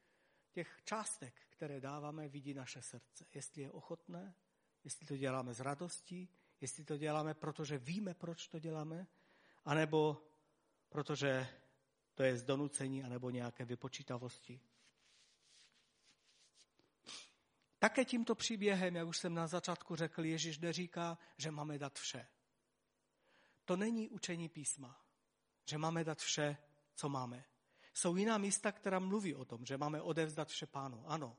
[0.52, 3.26] těch částek, které dáváme, vidí naše srdce.
[3.34, 4.36] Jestli je ochotné,
[4.84, 6.30] jestli to děláme z radostí,
[6.62, 9.08] jestli to děláme, protože víme, proč to děláme,
[9.66, 10.24] anebo
[10.90, 11.48] protože
[12.14, 14.60] to je z donucení anebo nějaké vypočítavosti.
[17.80, 22.28] Také tímto příběhem, jak už jsem na začátku řekl, Ježíš neříká, že máme dát vše.
[23.66, 25.06] To není učení písma,
[25.66, 26.58] že máme dát vše,
[26.96, 27.46] co máme.
[27.94, 31.04] Jsou jiná místa, která mluví o tom, že máme odevzdat vše pánu.
[31.08, 31.38] Ano.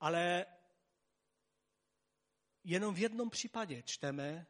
[0.00, 0.46] Ale
[2.64, 4.46] jenom v jednom případě čteme,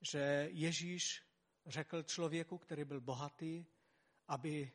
[0.00, 1.22] že Ježíš
[1.66, 3.66] řekl člověku, který byl bohatý,
[4.28, 4.72] aby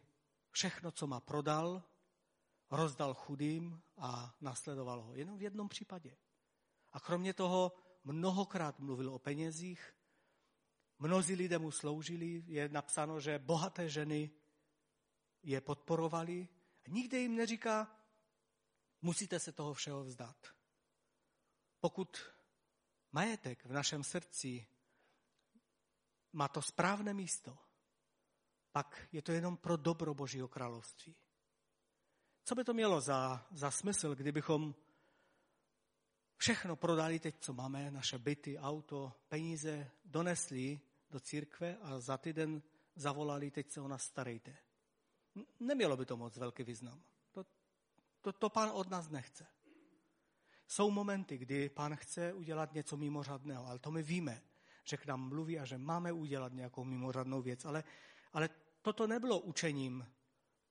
[0.52, 1.84] všechno, co má, prodal,
[2.72, 5.16] rozdal chudým a nasledoval ho.
[5.16, 6.18] Jenom v jednom případě.
[6.92, 7.72] A kromě toho
[8.04, 9.96] mnohokrát mluvil o penězích,
[11.00, 14.32] mnozí lidé mu sloužili, je napsáno, že bohaté ženy
[15.44, 16.48] je podporovali.
[16.88, 18.00] Nikde jim neříká,
[19.02, 20.48] musíte se toho všeho vzdát.
[21.80, 22.18] Pokud
[23.12, 24.68] majetek v našem srdci
[26.34, 27.58] má to správné místo,
[28.72, 31.16] pak je to jenom pro dobro Božího království.
[32.44, 34.76] Co by to mělo za, za smysl, kdybychom
[36.38, 40.80] všechno prodali teď, co máme, naše byty, auto, peníze, donesli
[41.10, 42.62] do církve a za týden
[42.96, 44.58] zavolali, teď se o nás starejte.
[45.60, 47.04] Nemělo by to moc velký význam.
[47.32, 47.46] To,
[48.22, 49.48] to, to pán od nás nechce.
[50.68, 54.42] Jsou momenty, kdy pán chce udělat něco mimořádného, ale to my víme,
[54.84, 57.84] že k nám mluví a že máme udělat nějakou mimořádnou věc, ale,
[58.34, 58.50] ale
[58.82, 60.08] toto nebylo učením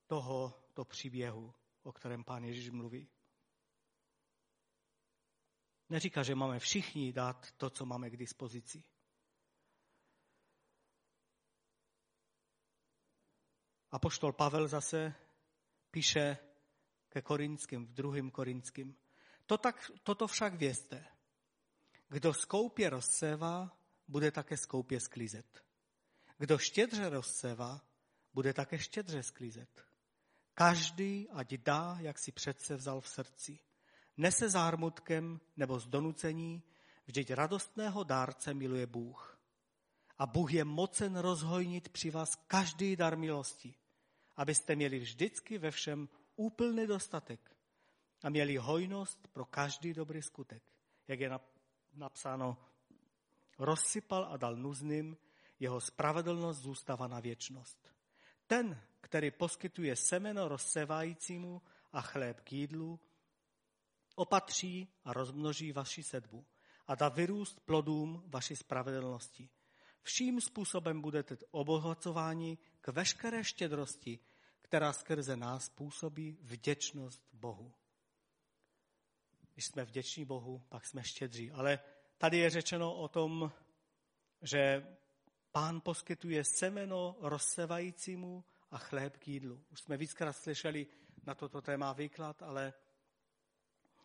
[0.06, 3.08] tohoto příběhu, o kterém pán Ježíš mluví.
[5.88, 8.84] Neříká, že máme všichni dát to, co máme k dispozici.
[13.90, 15.14] A poštol Pavel zase
[15.90, 16.38] píše
[17.08, 18.96] ke Korinským, v druhém Korinským.
[19.46, 21.04] To tak, toto však vězte.
[22.08, 23.78] Kdo skoupě rozsévá,
[24.08, 25.64] bude také skoupě sklízet.
[26.38, 27.80] Kdo štědře rozsévá,
[28.34, 29.84] bude také štědře sklízet.
[30.54, 33.58] Každý, ať dá, jak si přece vzal v srdci.
[34.16, 36.62] Nese zármutkem nebo z donucení,
[37.06, 39.38] vždyť radostného dárce miluje Bůh.
[40.18, 43.74] A Bůh je mocen rozhojnit při vás každý dar milosti,
[44.36, 47.55] abyste měli vždycky ve všem úplný dostatek
[48.22, 50.62] a měli hojnost pro každý dobrý skutek.
[51.08, 51.30] Jak je
[51.94, 52.56] napsáno,
[53.58, 55.16] rozsypal a dal nuzným,
[55.60, 57.94] jeho spravedlnost zůstává na věčnost.
[58.46, 61.62] Ten, který poskytuje semeno rozsevajícímu
[61.92, 63.00] a chléb k jídlu,
[64.14, 66.46] opatří a rozmnoží vaši sedbu
[66.86, 69.48] a dá vyrůst plodům vaší spravedlnosti.
[70.02, 74.18] Vším způsobem budete obohacováni k veškeré štědrosti,
[74.60, 77.72] která skrze nás působí vděčnost Bohu.
[79.56, 81.50] Když jsme vděční Bohu, pak jsme štědří.
[81.50, 81.78] Ale
[82.18, 83.52] tady je řečeno o tom,
[84.42, 84.86] že
[85.52, 89.64] Pán poskytuje semeno rozsevajícímu a chléb k jídlu.
[89.70, 90.86] Už jsme víckrát slyšeli
[91.26, 92.72] na toto téma výklad, ale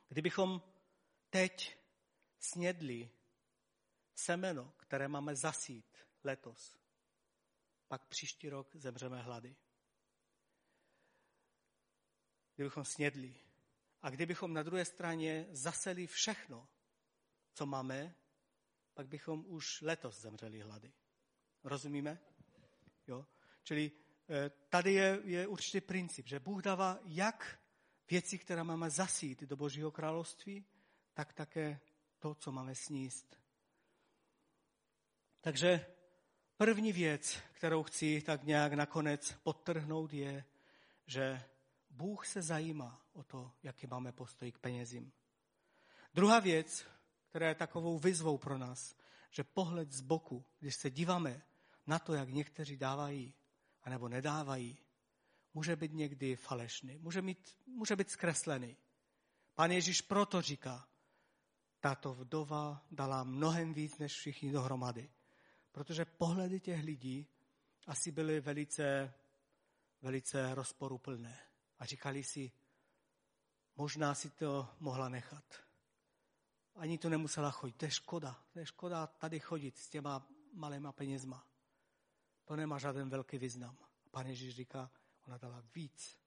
[0.08, 0.62] kdybychom
[1.30, 1.78] teď
[2.39, 3.12] snědli
[4.16, 6.80] semeno, které máme zasít letos,
[7.88, 9.56] pak příští rok zemřeme hlady.
[12.56, 13.51] Kdybychom snědli.
[14.02, 16.68] A kdybychom na druhé straně zaseli všechno,
[17.54, 18.16] co máme,
[18.93, 20.93] pak bychom už letos zemřeli hlady.
[21.64, 22.20] Rozumíme?
[23.08, 23.26] Jo?
[23.64, 23.91] Čili
[24.30, 27.60] eh, tady je, je určitý princip, že Bůh dává jak
[28.10, 30.66] věci, které máme zasít do Božího království,
[31.14, 31.80] tak také
[32.20, 33.39] to, co máme sníst.
[35.41, 35.86] Takže
[36.58, 40.45] první věc, kterou chci tak nějak nakonec podtrhnout, je,
[41.06, 41.43] že
[41.92, 45.12] Bůh se zajímá o to, jaký máme postoj k penězím.
[46.14, 46.86] Druhá věc,
[47.30, 48.96] která je takovou vyzvou pro nás,
[49.30, 51.42] že pohled z boku, když se díváme
[51.88, 53.34] na to, jak někteří dávají,
[53.84, 54.78] anebo nedávají,
[55.54, 58.78] může být někdy falešný, může, mít, může být zkreslený.
[59.56, 60.88] Pan Ježíš proto říká,
[61.80, 65.10] tato vdova dala mnohem víc než všichni dohromady.
[65.72, 67.28] Protože pohledy těch lidí
[67.88, 69.14] asi byly velice,
[70.02, 71.39] velice rozporuplné.
[71.82, 72.52] A říkali si,
[73.76, 75.44] možná si to mohla nechat.
[76.76, 77.74] Ani to nemusela chodit.
[77.74, 78.44] To je škoda.
[78.54, 81.48] To je škoda tady chodit s těma malýma penězma.
[82.46, 83.78] To nemá žádný velký význam.
[84.12, 84.92] Pan Ježíš říká,
[85.28, 86.18] ona dala víc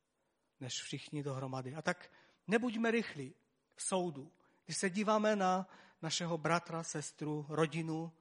[0.61, 1.75] než všichni dohromady.
[1.75, 2.13] A tak
[2.47, 3.35] nebuďme rychlí
[3.75, 4.33] v soudu.
[4.65, 5.69] Když se díváme na
[6.03, 8.13] našeho bratra, sestru, rodinu,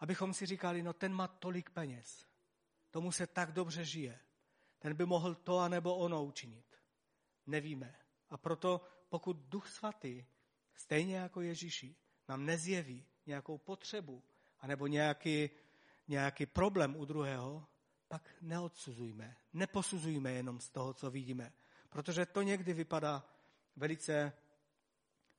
[0.00, 2.26] abychom si říkali, no ten má tolik peněz,
[2.90, 4.20] tomu se tak dobře žije,
[4.82, 6.64] ten by mohl to anebo ono učinit.
[7.46, 7.94] Nevíme.
[8.30, 10.24] A proto pokud Duch Svatý,
[10.74, 11.96] stejně jako Ježíši,
[12.28, 14.22] nám nezjeví nějakou potřebu
[14.58, 15.50] anebo nějaký,
[16.08, 17.66] nějaký problém u druhého,
[18.08, 21.52] pak neodsuzujme, neposuzujme jenom z toho, co vidíme.
[21.88, 23.24] Protože to někdy vypadá
[23.76, 24.32] velice,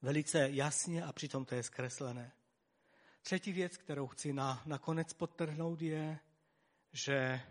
[0.02, 2.32] velice jasně a přitom to je zkreslené.
[3.22, 6.20] Třetí věc, kterou chci na, nakonec podtrhnout, je,
[6.92, 7.42] že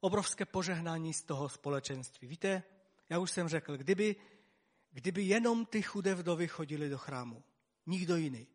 [0.00, 2.28] obrovské požehnání z toho společenství.
[2.28, 2.62] Víte,
[3.08, 4.16] já už jsem řekl, kdyby,
[4.90, 7.44] kdyby jenom ty chudé vdovy chodili do chrámu,
[7.86, 8.46] nikdo jiný,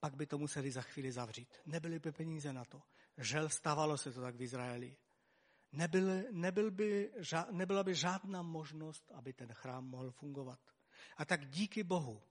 [0.00, 1.48] pak by to museli za chvíli zavřít.
[1.66, 2.82] Nebyly by peníze na to.
[3.18, 4.96] Žel, stávalo se to tak v Izraeli.
[5.72, 7.12] Nebyl, nebyl by,
[7.50, 10.60] nebyla by žádná možnost, aby ten chrám mohl fungovat.
[11.16, 12.22] A tak díky Bohu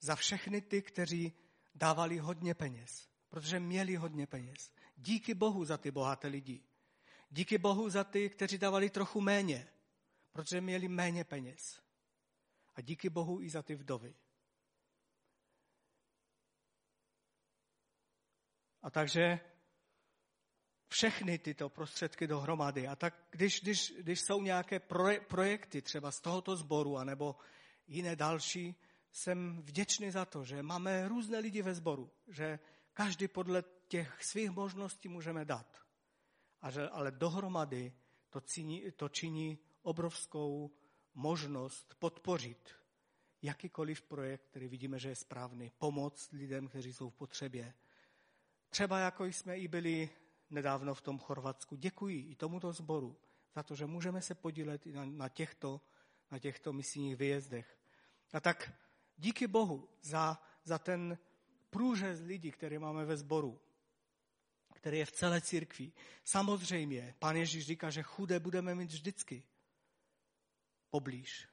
[0.00, 1.32] za všechny ty, kteří
[1.74, 4.72] dávali hodně peněz, protože měli hodně peněz.
[4.96, 6.62] Díky Bohu za ty bohaté lidi.
[7.30, 9.68] Díky Bohu za ty, kteří dávali trochu méně,
[10.32, 11.82] protože měli méně peněz.
[12.74, 14.14] A díky Bohu i za ty vdovy.
[18.82, 19.40] A takže
[20.88, 22.88] všechny tyto prostředky dohromady.
[22.88, 24.80] A tak když, když, když jsou nějaké
[25.28, 27.36] projekty třeba z tohoto sboru, anebo
[27.86, 28.74] jiné další,
[29.12, 32.58] jsem vděčný za to, že máme různé lidi ve sboru, že
[32.92, 35.89] každý podle těch svých možností můžeme dát.
[36.62, 37.92] Ale dohromady
[38.30, 40.70] to činí, to činí obrovskou
[41.14, 42.70] možnost podpořit
[43.42, 47.74] jakýkoliv projekt, který vidíme, že je správný, pomoct lidem, kteří jsou v potřebě.
[48.68, 50.10] Třeba jako jsme i byli
[50.50, 51.76] nedávno v tom Chorvatsku.
[51.76, 53.16] Děkuji i tomuto sboru
[53.54, 55.80] za to, že můžeme se podílet na, na, těchto,
[56.30, 57.78] na těchto misijních výjezdech.
[58.32, 58.72] A tak
[59.16, 61.18] díky Bohu za, za ten
[61.70, 63.60] průřez lidí, který máme ve sboru,
[64.80, 65.92] který je v celé církvi.
[66.24, 69.42] Samozřejmě, pan Ježíš říká, že chudé budeme mít vždycky
[70.90, 71.48] poblíž.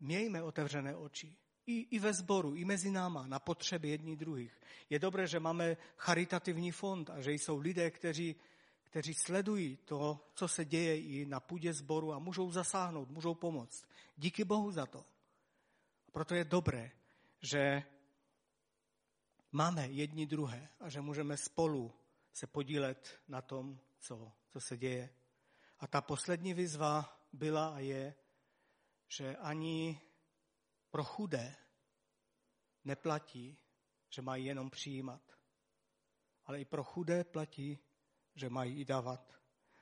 [0.00, 1.36] Mějme otevřené oči.
[1.66, 4.60] I, I ve sboru, i mezi náma, na potřeby jední druhých.
[4.90, 8.36] Je dobré, že máme charitativní fond a že jsou lidé, kteří,
[8.84, 13.84] kteří sledují to, co se děje i na půdě sboru a můžou zasáhnout, můžou pomoct.
[14.16, 15.04] Díky Bohu za to.
[16.12, 16.90] Proto je dobré,
[17.40, 17.82] že
[19.52, 22.01] máme jedni druhé a že můžeme spolu
[22.32, 25.14] se podílet na tom, co, co se děje.
[25.78, 28.14] A ta poslední výzva byla a je,
[29.08, 30.00] že ani
[30.90, 31.56] pro chudé
[32.84, 33.58] neplatí,
[34.08, 35.22] že mají jenom přijímat.
[36.44, 37.78] Ale i pro chudé platí,
[38.34, 39.40] že mají i dávat.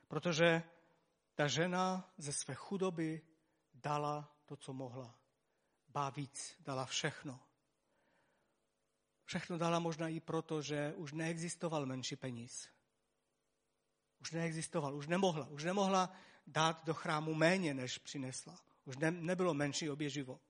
[0.09, 0.63] Protože
[1.35, 3.23] ta žena ze své chudoby
[3.75, 5.19] dala to, co mohla.
[5.89, 7.50] Bá víc, dala všechno.
[9.31, 12.69] Všechno dala možná i proto, že už neexistoval menší peníz.
[14.21, 15.47] Už neexistoval, už nemohla.
[15.47, 16.13] Už nemohla
[16.47, 18.59] dát do chrámu méně, než přinesla.
[18.85, 20.41] Už ne, nebylo menší oběživo.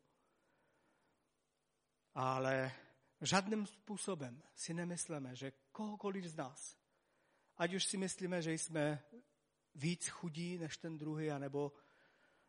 [2.15, 2.73] Ale
[3.21, 6.77] žádným způsobem si nemyslíme, že kohokoliv z nás,
[7.57, 9.03] ať už si myslíme, že jsme
[9.75, 11.73] víc chudí než ten druhý, anebo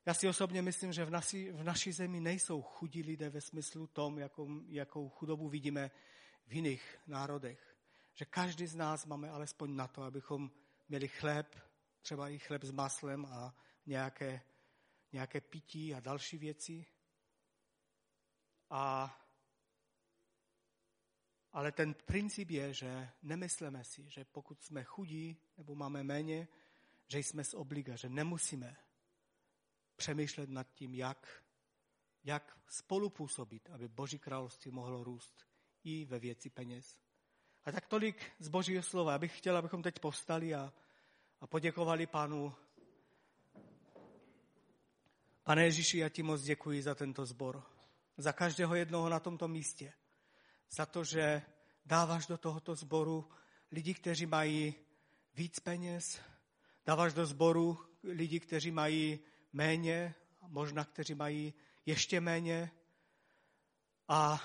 [0.06, 3.88] já si osobně myslím, že v naší, v naší zemi nejsou chudí lidé ve smyslu
[3.88, 5.92] tom, jakou, jakou chudobu vidíme
[6.48, 7.78] v jiných národech.
[8.14, 10.52] že každý z nás máme alespoň na to, abychom
[10.90, 11.56] měli chléb,
[12.02, 14.42] třeba i chléb s maslem a nějaké,
[15.12, 16.86] nějaké pití a další věci.
[18.70, 19.16] A,
[21.52, 26.48] ale ten princip je, že nemyslíme si, že pokud jsme chudí nebo máme méně,
[27.08, 28.78] že jsme z obliga, že nemusíme
[29.96, 31.44] přemýšlet nad tím, jak,
[32.24, 35.51] jak spolupůsobit, aby Boží království mohlo růst
[35.84, 36.98] i ve věci peněz.
[37.66, 39.12] A tak tolik z Božího slova.
[39.12, 40.74] Já bych chtěl, abychom teď povstali a,
[41.42, 42.54] a poděkovali Pánu.
[45.44, 47.64] Pane Ježíši, já ti moc děkuji za tento zbor.
[48.18, 49.94] Za každého jednoho na tomto místě.
[50.70, 51.42] Za to, že
[51.86, 53.30] dáváš do tohoto sboru
[53.72, 54.76] lidi, kteří mají
[55.34, 56.22] víc peněz,
[56.86, 59.20] dáváš do sboru lidi, kteří mají
[59.54, 60.16] méně,
[60.48, 61.54] možná kteří mají
[61.86, 62.72] ještě méně.
[64.08, 64.42] A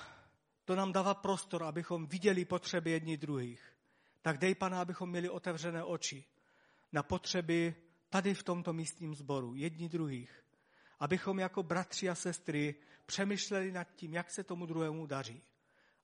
[0.67, 3.73] to nám dává prostor, abychom viděli potřeby jedni druhých.
[4.21, 6.25] Tak dej, Pane, abychom měli otevřené oči
[6.91, 7.75] na potřeby
[8.09, 10.43] tady v tomto místním sboru, jedni druhých.
[10.99, 15.43] Abychom jako bratři a sestry přemýšleli nad tím, jak se tomu druhému daří.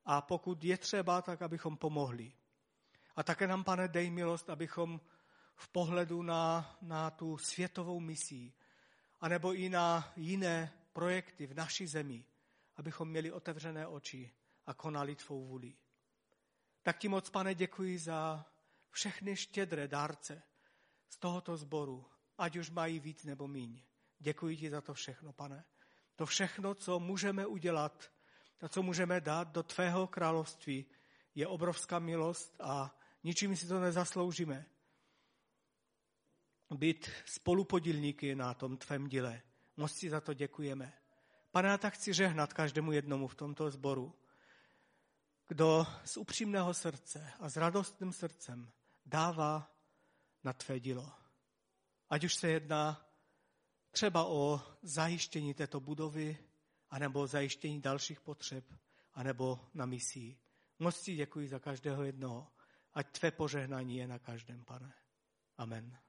[0.05, 2.34] A pokud je třeba, tak abychom pomohli.
[3.16, 5.01] A také nám, pane, dej milost, abychom
[5.55, 8.53] v pohledu na, na tu světovou misí,
[9.22, 12.26] anebo i na jiné projekty v naší zemi,
[12.76, 14.32] abychom měli otevřené oči
[14.66, 15.76] a konali tvou vůli.
[16.84, 18.45] Tak ti moc, pane, děkuji za
[18.91, 20.43] všechny štědré dárce
[21.09, 22.05] z tohoto sboru,
[22.38, 23.82] ať už mají víc nebo míň.
[24.20, 25.66] Děkuji ti za to všechno, pane.
[26.16, 28.11] To všechno, co můžeme udělat
[28.61, 30.86] a co můžeme dát do tvého království,
[31.36, 34.66] je obrovská milost a ničím si to nezasloužíme.
[36.72, 39.41] Být spolupodílníky na tom tvém díle.
[39.78, 40.93] Moc ti za to děkujeme.
[41.51, 44.16] Pane, já tak chci žehnat každému jednomu v tomto sboru
[45.48, 48.72] kdo z upřímného srdce a s radostným srdcem
[49.06, 49.72] dává
[50.44, 51.12] na tvé dílo.
[52.10, 53.06] Ať už se jedná
[53.91, 56.38] třeba o zajištění této budovy,
[56.89, 58.66] anebo o zajištění dalších potřeb,
[59.14, 60.38] anebo na misii.
[60.80, 62.48] Moc ti děkuji za každého jednoho.
[62.94, 64.94] Ať tvé požehnání je na každém, pane.
[65.58, 66.00] Amen.